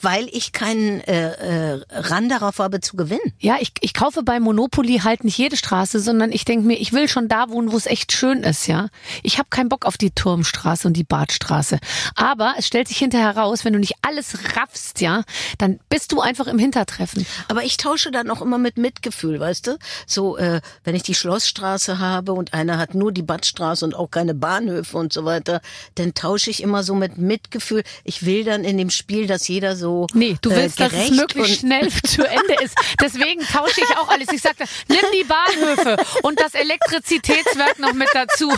[0.00, 3.32] weil ich keinen äh, äh, Ran darauf habe zu gewinnen.
[3.40, 6.92] Ja, ich, ich kaufe bei Monopoly halt nicht jede Straße, sondern ich denke mir, ich
[6.92, 8.88] will schon da wohnen, wo es echt schön ist, ja.
[9.22, 11.78] Ich habe keinen Bock auf die Turmstraße und die Badstraße.
[12.14, 15.24] Aber es stellt sich hinterher raus, wenn du nicht alles raffst, ja,
[15.58, 17.26] dann bist du einfach im Hintertreffen.
[17.48, 19.78] Aber ich tausche dann auch immer mit Mitgefühl, weißt du?
[20.06, 24.10] So, äh, wenn ich die Schlossstraße habe und einer hat nur die Badstraße und auch
[24.10, 25.60] keine Bahnhöfe und so weiter,
[25.96, 27.82] dann tausche ich immer so mit Mitgefühl.
[28.04, 31.10] Ich will dann in dem Spiel, dass jeder so Nee, du willst, äh, dass es
[31.10, 32.74] möglichst schnell zu Ende ist.
[33.00, 34.28] Deswegen tausche ich auch alles.
[34.32, 38.50] Ich sagte, nimm die Bahnhöfe und das Elektrizitätswerk noch mit dazu.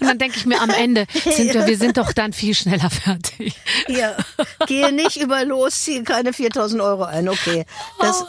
[0.00, 2.90] Und dann denke ich mir am Ende, sind wir, wir sind doch dann viel schneller
[2.90, 3.54] fertig.
[3.88, 4.16] Ja,
[4.66, 7.64] gehe nicht über los, ziehe keine 4000 Euro ein, okay.
[7.98, 8.24] Das,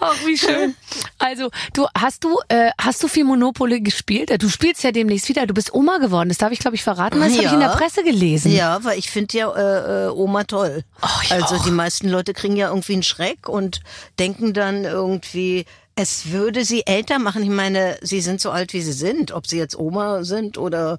[0.00, 0.74] Ach, wie schön.
[1.18, 4.30] Also, du hast du äh, hast du viel Monopoly gespielt?
[4.42, 5.46] Du spielst ja demnächst wieder.
[5.46, 6.28] Du bist Oma geworden.
[6.28, 7.20] Das darf ich, glaube ich, verraten.
[7.20, 7.76] weil Das habe ich in der Ja.
[7.76, 8.52] Presse gelesen.
[8.52, 10.84] ja, weil ich finde ja äh, äh, Oma toll.
[11.02, 11.64] Oh, also auch.
[11.64, 13.80] die meisten Leute kriegen ja irgendwie einen Schreck und
[14.18, 15.64] denken dann irgendwie,
[15.94, 17.42] es würde sie älter machen.
[17.42, 19.32] Ich meine, sie sind so alt, wie sie sind.
[19.32, 20.98] Ob sie jetzt Oma sind oder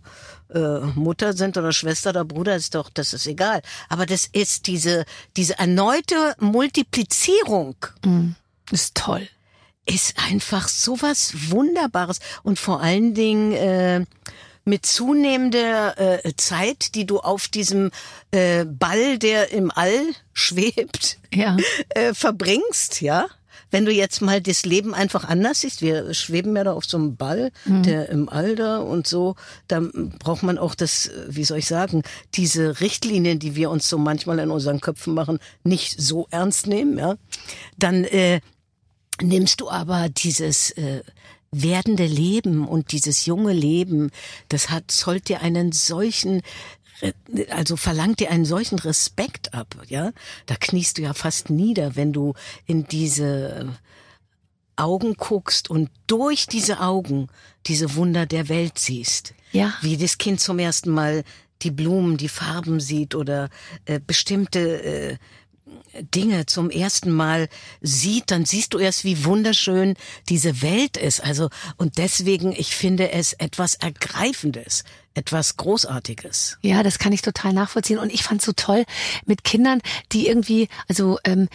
[0.54, 3.62] äh, Mutter sind oder Schwester oder Bruder, ist doch, das ist egal.
[3.89, 7.76] Aber das ist diese, diese erneute Multiplizierung.
[8.72, 9.28] Ist toll.
[9.86, 14.06] ist einfach sowas Wunderbares und vor allen Dingen äh,
[14.66, 17.91] mit zunehmender äh, Zeit, die du auf diesem
[18.32, 20.02] äh, Ball, der im All
[20.34, 21.58] schwebt, Ja.
[21.89, 23.28] äh, verbringst, ja.
[23.74, 26.95] Wenn du jetzt mal das Leben einfach anders siehst, wir schweben ja da auf so
[26.95, 29.36] einem Ball, der im da und so,
[29.67, 32.03] dann braucht man auch das, wie soll ich sagen,
[32.36, 36.99] diese Richtlinien, die wir uns so manchmal in unseren Köpfen machen, nicht so ernst nehmen,
[36.99, 37.15] ja.
[37.80, 38.41] Dann äh,
[39.19, 41.01] nimmst du aber dieses äh,
[41.49, 44.11] werdende Leben und dieses junge Leben,
[44.49, 46.43] das hat zollt dir einen solchen
[47.50, 50.12] also verlangt dir einen solchen Respekt ab, ja?
[50.46, 52.34] Da kniest du ja fast nieder, wenn du
[52.66, 53.74] in diese
[54.76, 57.28] Augen guckst und durch diese Augen
[57.68, 59.34] diese Wunder der Welt siehst.
[59.52, 59.74] Ja.
[59.82, 61.24] Wie das Kind zum ersten Mal
[61.62, 63.50] die Blumen, die Farben sieht oder
[63.86, 65.18] äh, bestimmte äh,
[66.02, 67.50] Dinge zum ersten Mal
[67.82, 69.96] sieht, dann siehst du erst, wie wunderschön
[70.28, 71.24] diese Welt ist.
[71.24, 74.84] Also, und deswegen, ich finde es etwas Ergreifendes,
[75.14, 76.57] etwas Großartiges.
[76.61, 77.99] Ja, das kann ich total nachvollziehen.
[77.99, 78.86] Und ich fand's so toll
[79.26, 81.49] mit Kindern, die irgendwie, also ähm,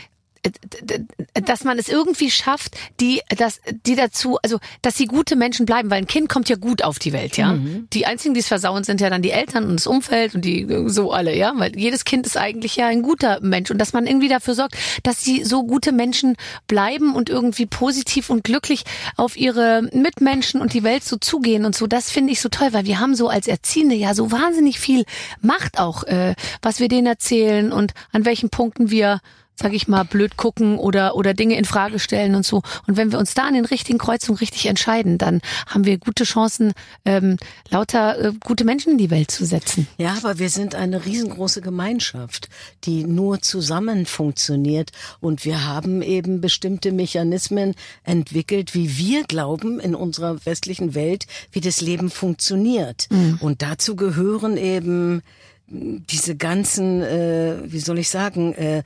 [1.34, 5.90] dass man es irgendwie schafft, die, dass, die dazu, also, dass sie gute Menschen bleiben,
[5.90, 7.56] weil ein Kind kommt ja gut auf die Welt, ja.
[7.92, 10.62] Die einzigen, die es versauen, sind ja dann die Eltern und das Umfeld und die
[10.62, 11.52] äh, so alle, ja.
[11.56, 14.76] Weil jedes Kind ist eigentlich ja ein guter Mensch und dass man irgendwie dafür sorgt,
[15.02, 16.36] dass sie so gute Menschen
[16.66, 18.84] bleiben und irgendwie positiv und glücklich
[19.16, 22.68] auf ihre Mitmenschen und die Welt so zugehen und so, das finde ich so toll,
[22.72, 25.04] weil wir haben so als Erziehende ja so wahnsinnig viel
[25.40, 29.20] Macht auch, äh, was wir denen erzählen und an welchen Punkten wir
[29.60, 32.62] sag ich mal, blöd gucken oder, oder Dinge in Frage stellen und so.
[32.86, 36.24] Und wenn wir uns da an den richtigen Kreuzungen richtig entscheiden, dann haben wir gute
[36.24, 36.72] Chancen,
[37.04, 37.36] ähm,
[37.68, 39.88] lauter äh, gute Menschen in die Welt zu setzen.
[39.98, 42.48] Ja, aber wir sind eine riesengroße Gemeinschaft,
[42.84, 44.90] die nur zusammen funktioniert.
[45.20, 51.60] Und wir haben eben bestimmte Mechanismen entwickelt, wie wir glauben in unserer westlichen Welt, wie
[51.60, 53.08] das Leben funktioniert.
[53.40, 55.22] Und dazu gehören eben
[55.70, 58.82] diese ganzen, äh, wie soll ich sagen, äh,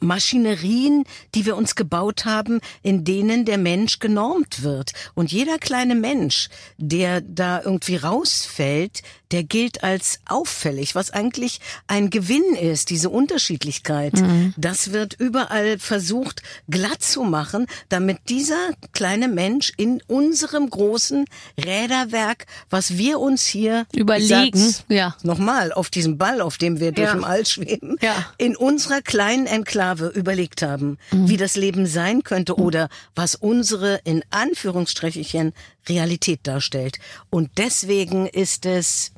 [0.00, 4.92] Maschinerien, die wir uns gebaut haben, in denen der Mensch genormt wird.
[5.14, 12.10] Und jeder kleine Mensch, der da irgendwie rausfällt, der gilt als auffällig, was eigentlich ein
[12.10, 14.12] Gewinn ist, diese Unterschiedlichkeit.
[14.56, 21.24] Das wird überall versucht glatt zu machen, damit dieser kleine Mensch in unserem großen
[21.58, 25.16] Räderwerk, was wir uns hier Überlegen, ja.
[25.22, 27.14] nochmal auf diesem Ball, auf dem wir durch Ja.
[27.14, 28.14] den All schweben, Ja.
[28.38, 34.22] in unserer kleinen Enklave überlegt haben, wie das Leben sein könnte oder was unsere in
[34.30, 35.52] Anführungsstrichen
[35.88, 36.98] Realität darstellt.
[37.30, 39.12] Und deswegen ist es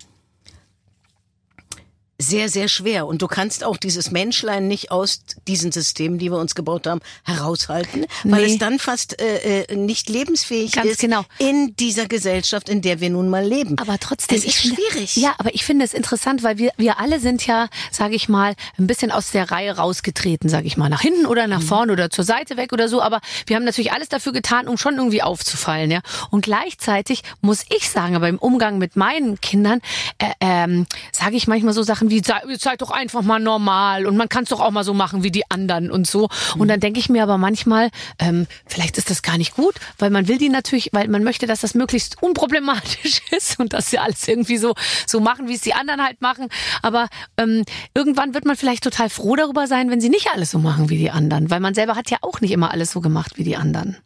[2.18, 3.06] sehr, sehr schwer.
[3.06, 7.00] Und du kannst auch dieses Menschlein nicht aus diesen Systemen, die wir uns gebaut haben,
[7.24, 8.52] heraushalten, weil Nee.
[8.54, 11.24] es dann fast äh, äh, nicht lebensfähig Ganz ist genau.
[11.38, 13.78] in dieser Gesellschaft, in der wir nun mal leben.
[13.78, 15.16] Aber trotzdem, es ist finde, schwierig.
[15.16, 18.54] Ja, aber ich finde es interessant, weil wir wir alle sind ja, sage ich mal,
[18.78, 21.50] ein bisschen aus der Reihe rausgetreten, sage ich mal, nach hinten oder Mhm.
[21.50, 23.02] nach vorne oder zur Seite weg oder so.
[23.02, 26.00] Aber wir haben natürlich alles dafür getan, um schon irgendwie aufzufallen, ja.
[26.30, 29.80] Und gleichzeitig muss ich sagen, aber im Umgang mit meinen Kindern
[30.18, 34.16] äh, ähm, sage ich manchmal so Sachen wie sei, seid doch einfach mal normal und
[34.16, 36.28] man kann es doch auch mal so machen wie die anderen und so.
[36.58, 40.10] Und dann denke ich mir aber manchmal, ähm, vielleicht ist das gar nicht gut, weil
[40.10, 43.98] man will die natürlich, weil man möchte, dass das möglichst unproblematisch ist und dass sie
[43.98, 44.74] alles irgendwie so
[45.06, 46.48] so machen, wie es die anderen halt machen.
[46.82, 50.58] Aber ähm, irgendwann wird man vielleicht total froh darüber sein, wenn sie nicht alles so
[50.58, 53.32] machen wie die anderen, weil man selber hat ja auch nicht immer alles so gemacht
[53.36, 53.96] wie die anderen.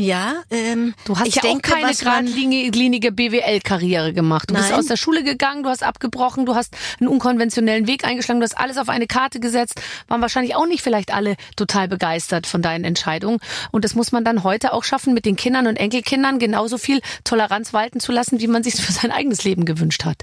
[0.00, 4.48] Ja, ähm, Du hast ja denke, auch keine geradlinige BWL-Karriere gemacht.
[4.48, 4.78] Du bist Nein.
[4.78, 8.56] aus der Schule gegangen, du hast abgebrochen, du hast einen unkonventionellen Weg eingeschlagen, du hast
[8.56, 9.80] alles auf eine Karte gesetzt.
[10.08, 13.40] Waren wahrscheinlich auch nicht vielleicht alle total begeistert von deinen Entscheidungen.
[13.72, 17.00] Und das muss man dann heute auch schaffen, mit den Kindern und Enkelkindern genauso viel
[17.24, 20.22] Toleranz walten zu lassen, wie man sich für sein eigenes Leben gewünscht hat.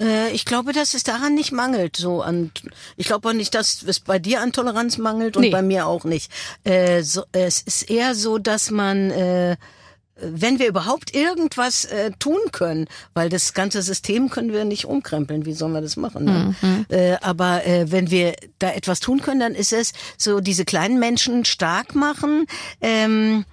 [0.00, 1.96] Äh, ich glaube, dass es daran nicht mangelt.
[1.96, 2.50] So an,
[2.96, 5.50] ich glaube auch nicht, dass es bei dir an Toleranz mangelt und Nee.
[5.50, 6.30] bei mir auch nicht.
[6.64, 9.56] Äh, so, es ist eher so, dass man äh,
[10.18, 15.44] wenn wir überhaupt irgendwas äh, tun können, weil das ganze System können wir nicht umkrempeln,
[15.44, 16.24] wie sollen wir das machen?
[16.24, 16.86] Ne?
[16.88, 20.98] Äh, aber äh, wenn wir da etwas tun können, dann ist es so diese kleinen
[20.98, 22.46] Menschen stark machen.
[22.80, 23.44] Ähm,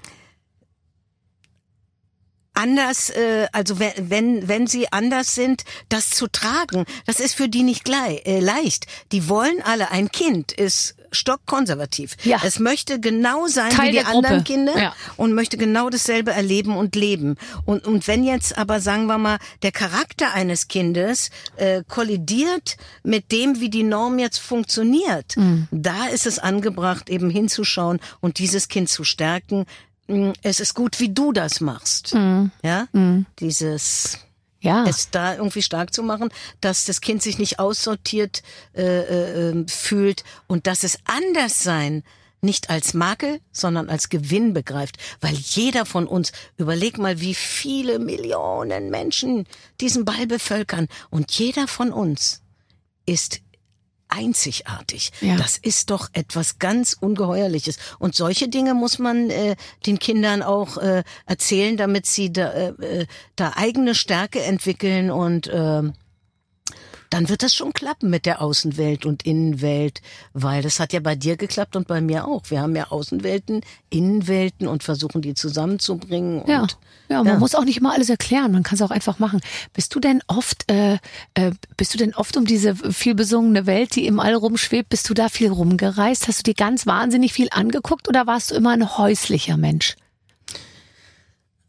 [2.54, 7.49] anders, äh, also wenn, wenn, wenn sie anders sind, das zu tragen, das ist für
[7.49, 8.86] die nicht gleich, äh, leicht.
[9.12, 12.16] Die wollen alle, ein Kind ist stockkonservativ.
[12.24, 12.41] Ja.
[12.43, 14.95] Es möchte genau sein Teil wie die anderen Kinder Ja.
[15.16, 17.38] und möchte genau dasselbe erleben und leben.
[17.66, 23.32] Und, und wenn jetzt aber, sagen wir mal, der Charakter eines Kindes äh, kollidiert mit
[23.32, 25.68] dem, wie die Norm jetzt funktioniert, Mhm.
[25.72, 29.66] da ist es angebracht, eben hinzuschauen und dieses Kind zu stärken.
[30.08, 32.14] Mm, Es ist gut, wie du das machst.
[32.14, 32.51] Mhm.
[32.64, 32.88] Ja,
[33.39, 34.20] dieses
[34.62, 34.86] Ja.
[34.88, 36.30] es da irgendwie stark zu machen,
[36.62, 38.43] dass das Kind sich nicht aussortiert
[38.76, 42.04] äh, äh, äh, fühlt und dass es anders sein
[42.41, 44.97] nicht als Makel, sondern als Gewinn begreift.
[45.22, 49.47] Weil jeder von uns, überleg mal, wie viele Millionen Menschen
[49.80, 52.41] diesen Ball bevölkern und jeder von uns
[53.06, 53.39] ist
[54.16, 55.11] einzigartig.
[55.22, 55.38] Ja.
[55.38, 57.78] Das ist doch etwas ganz Ungeheuerliches.
[57.99, 59.55] Und solche Dinge muss man äh,
[59.86, 63.05] den Kindern auch äh, erzählen, damit sie da, äh, äh,
[63.36, 65.84] da eigene Stärke entwickeln und äh,
[67.14, 70.01] dann wird das schon klappen mit der Außenwelt und Innenwelt,
[70.34, 72.41] weil das hat ja bei dir geklappt und bei mir auch.
[72.49, 73.61] Wir haben ja Außenwelten,
[73.91, 76.41] Innenwelten und versuchen die zusammenzubringen.
[76.41, 76.66] Und Ja,
[77.09, 77.38] ja, man ja.
[77.38, 79.41] muss auch nicht immer alles erklären, man kann es auch einfach machen.
[79.74, 80.97] Bist du denn oft, äh,
[81.36, 85.07] äh, bist du denn oft um diese viel besungene Welt, die im All rumschwebt, bist
[85.07, 86.28] du da viel rumgereist?
[86.28, 89.97] Hast du dir ganz wahnsinnig viel angeguckt oder warst du immer ein häuslicher Mensch?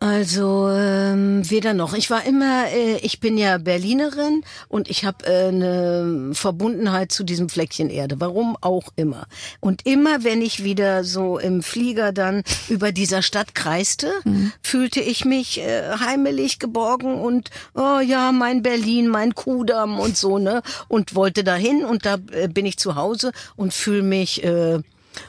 [0.05, 1.95] Also ähm, weder noch.
[1.95, 7.25] Ich war immer, äh, ich bin ja Berlinerin und ich habe äh, eine Verbundenheit zu
[7.25, 8.21] diesem Fleckchen Erde.
[8.21, 9.27] Warum auch immer.
[9.61, 14.13] Und immer, wenn ich wieder so im Flieger dann über dieser Stadt kreiste,
[14.61, 20.39] fühlte ich mich äh, heimelig geborgen und oh ja, mein Berlin, mein Kudamm und so
[20.39, 24.81] ne und wollte dahin und da äh, bin ich zu Hause und fühle mich äh,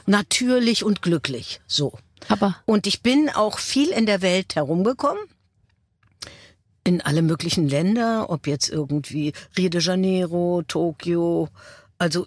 [0.04, 1.62] natürlich und glücklich.
[1.66, 1.94] So.
[2.28, 5.22] Aber Und ich bin auch viel in der Welt herumgekommen.
[6.84, 11.48] In alle möglichen Länder, ob jetzt irgendwie Rio de Janeiro, Tokio,
[11.98, 12.26] also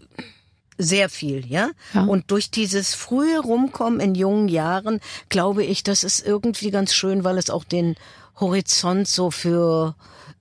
[0.78, 1.70] sehr viel, ja?
[1.94, 2.04] Ja.
[2.04, 7.24] Und durch dieses frühe Rumkommen in jungen Jahren, glaube ich, das ist irgendwie ganz schön,
[7.24, 7.96] weil es auch den
[8.40, 9.96] Horizont so für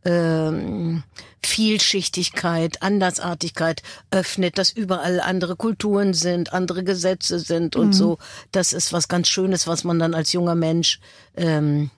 [0.09, 1.03] ähm,
[1.45, 8.19] Vielschichtigkeit, Andersartigkeit öffnet, dass überall andere Kulturen sind, andere Gesetze sind und so.
[8.51, 10.99] Das ist was ganz Schönes, was man dann als junger Mensch
[11.37, 11.91] ähm,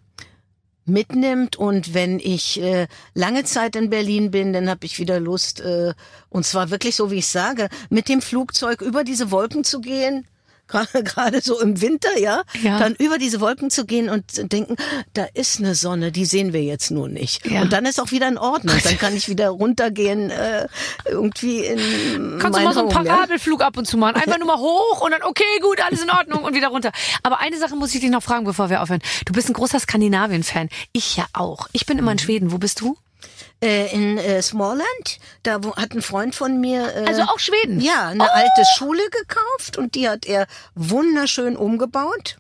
[0.85, 5.61] mitnimmt und wenn ich äh, lange Zeit in Berlin bin, dann habe ich wieder Lust
[5.61, 5.95] äh,
[6.31, 10.27] und zwar wirklich so wie ich sage, mit dem Flugzeug über diese Wolken zu gehen.
[11.05, 12.43] Gerade so im Winter, ja?
[12.63, 12.79] Ja.
[12.79, 14.77] Dann über diese Wolken zu gehen und denken,
[15.15, 17.47] da ist eine Sonne, die sehen wir jetzt nur nicht.
[17.47, 17.63] Ja.
[17.63, 18.77] Und dann ist auch wieder in Ordnung.
[18.83, 20.69] Dann kann ich wieder runtergehen, äh,
[21.07, 23.15] irgendwie in kannst du mal so einen Home, ja?
[23.15, 24.17] Parabelflug ab und zu machen?
[24.17, 26.93] Einfach nur mal hoch und dann, okay, gut, alles in Ordnung und wieder runter.
[27.23, 29.03] Aber eine Sache muss ich dich noch fragen, bevor wir aufhören.
[29.27, 30.69] Du bist ein großer Skandinavien-Fan.
[30.93, 31.69] Ich ja auch.
[31.73, 32.53] Ich bin immer in Schweden.
[32.53, 32.97] Wo bist du?
[33.63, 37.81] Äh, in äh, Smallland, da wo, hat ein Freund von mir äh, Also auch Schweden?
[37.81, 38.33] Ja, eine Oh.
[38.33, 42.39] alte Schule gekauft und die hat er wunderschön umgebaut.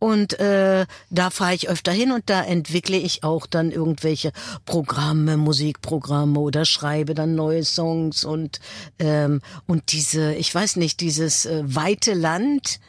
[0.00, 4.32] Und äh, da fahre ich öfter hin und da entwickle ich auch dann irgendwelche
[4.64, 8.60] Programme, Musikprogramme oder schreibe dann neue Songs und
[8.98, 12.80] ähm, und diese, ich weiß nicht, dieses äh, weite Land.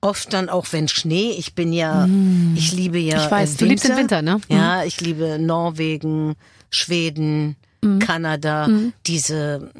[0.00, 1.32] Oft dann auch wenn Schnee.
[1.32, 2.08] Ich bin ja,
[2.54, 3.24] ich liebe ja.
[3.24, 4.40] Ich weiß, äh, du liebst den Winter, ne?
[4.48, 6.36] Ja, ich liebe Norwegen,
[6.70, 7.56] Schweden,
[8.00, 8.68] Kanada.
[9.06, 9.70] Diese,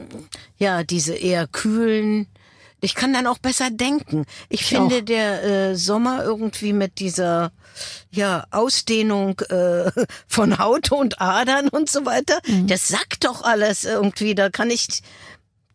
[0.59, 2.27] ja, diese eher kühlen.
[2.81, 4.25] Ich kann dann auch besser denken.
[4.49, 5.05] Ich, finde auch.
[5.05, 7.51] der äh, Sommer irgendwie mit dieser
[8.11, 9.91] ja Ausdehnung äh,
[10.29, 14.35] von Haut und Adern und so weiter, das sagt doch alles irgendwie.
[14.35, 15.03] Da kann ich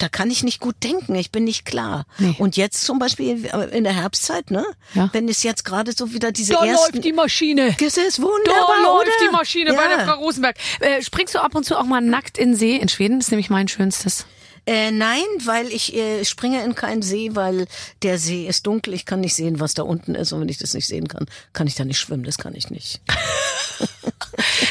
[0.04, 1.16] da kann ich nicht gut denken.
[1.16, 2.06] Ich bin nicht klar.
[2.20, 2.36] Nee.
[2.38, 4.66] Und jetzt zum Beispiel in der Herbstzeit, ne?
[4.96, 5.10] Ja.
[5.14, 7.74] Wenn es jetzt gerade so wieder diese Da ersten läuft die Maschine.
[7.80, 9.28] das ist Da wunderbar, läuft oder?
[9.30, 10.58] die Maschine bei der Frau Rosenberg.
[10.82, 13.20] Äh, springst du ab und zu auch mal nackt in See in Schweden?
[13.20, 14.26] Das ist nämlich mein schönstes.
[14.66, 17.66] Äh, nein, weil ich äh, springe in keinen See, weil
[18.02, 18.94] der See ist dunkel.
[18.94, 20.34] Ich kann nicht sehen, was da unten ist.
[20.34, 22.24] Und wenn ich das nicht sehen kann, kann ich da nicht schwimmen.
[22.26, 23.00] Das kann ich nicht.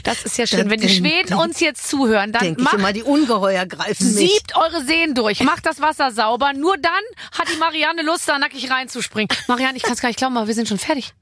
[0.04, 0.68] Das ist ja schön.
[0.70, 4.32] Wenn die Schweden uns jetzt zuhören, dann macht, immer, die Ungeheuer greifen mich.
[4.32, 6.52] siebt eure Seen durch, macht das Wasser sauber.
[6.52, 6.92] Nur dann
[7.38, 9.28] hat die Marianne Lust, da nackig reinzuspringen.
[9.48, 11.12] Marianne, ich kann es gar nicht glauben, aber wir sind schon fertig.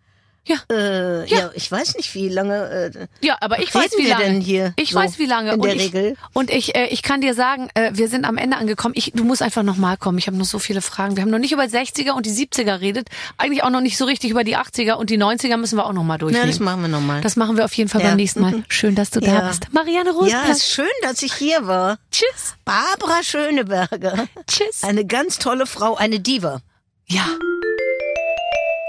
[0.47, 1.51] Ja, Äh, ja.
[1.55, 2.91] ich weiß nicht, wie lange.
[2.95, 4.25] Äh, ja, aber ich weiß, wie lange.
[4.25, 5.53] denn hier ich so weiß, wie lange.
[5.53, 6.17] in und der ich, Regel?
[6.33, 8.95] Und ich, äh, ich kann dir sagen, äh, wir sind am Ende angekommen.
[8.97, 10.17] Ich, du musst einfach nochmal kommen.
[10.19, 11.15] Ich habe noch so viele Fragen.
[11.17, 13.09] Wir haben noch nicht über 60er und die 70er redet.
[13.37, 15.93] Eigentlich auch noch nicht so richtig über die 80er und die 90er müssen wir auch
[15.93, 16.49] nochmal na, durchnehmen.
[16.49, 17.21] das machen wir nochmal.
[17.21, 18.09] Das machen wir auf jeden Fall Ja.
[18.09, 18.55] beim nächsten Mal.
[18.69, 19.49] Schön, dass du da Ja.
[19.49, 19.73] bist.
[19.73, 20.49] Marianne ja, Rosenberg.
[20.51, 21.99] ist schön, dass ich hier war.
[22.11, 22.55] Tschüss.
[22.65, 24.27] Barbara Schöneberger.
[24.47, 24.83] Tschüss.
[24.83, 26.61] Eine ganz tolle Frau, eine Diva.
[27.07, 27.27] Ja.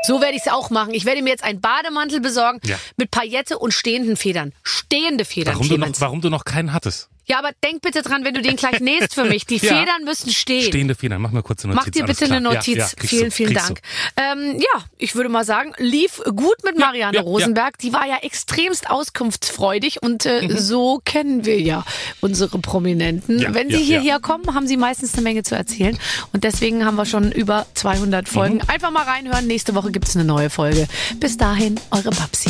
[0.03, 0.93] So werde ich es auch machen.
[0.93, 2.77] Ich werde mir jetzt einen Bademantel besorgen Ja.
[2.97, 4.53] mit Paillette und stehenden Federn.
[4.63, 7.09] Stehende Federn, Warum du, noch, warum du noch keinen hattest?
[7.31, 9.45] Ja, aber denk bitte dran, wenn du den gleich nähst für mich.
[9.45, 9.79] Die Ja.
[9.79, 10.63] Federn müssen stehen.
[10.63, 11.85] Stehende Federn, mach mir kurz eine Notiz.
[11.85, 12.75] Mach dir bitte eine Notiz.
[12.75, 13.79] Ja, ja, vielen, du, vielen Dank.
[14.17, 17.19] Ähm, ja, ich würde mal sagen, lief gut mit Marianne.
[17.19, 17.77] Rosenberg.
[17.77, 21.85] Die war ja extremst auskunftsfreudig und äh, so kennen wir ja
[22.19, 23.37] unsere Prominenten.
[23.37, 23.53] Mhm.
[23.53, 25.97] Wenn sie hierher kommen, haben sie meistens eine Menge zu erzählen.
[26.33, 28.55] Und deswegen haben wir schon über 200 Folgen.
[28.55, 28.61] Mhm.
[28.67, 29.47] Einfach mal reinhören.
[29.47, 30.87] Nächste Woche gibt's eine neue Folge.
[31.19, 32.49] Bis dahin, eure Babsi.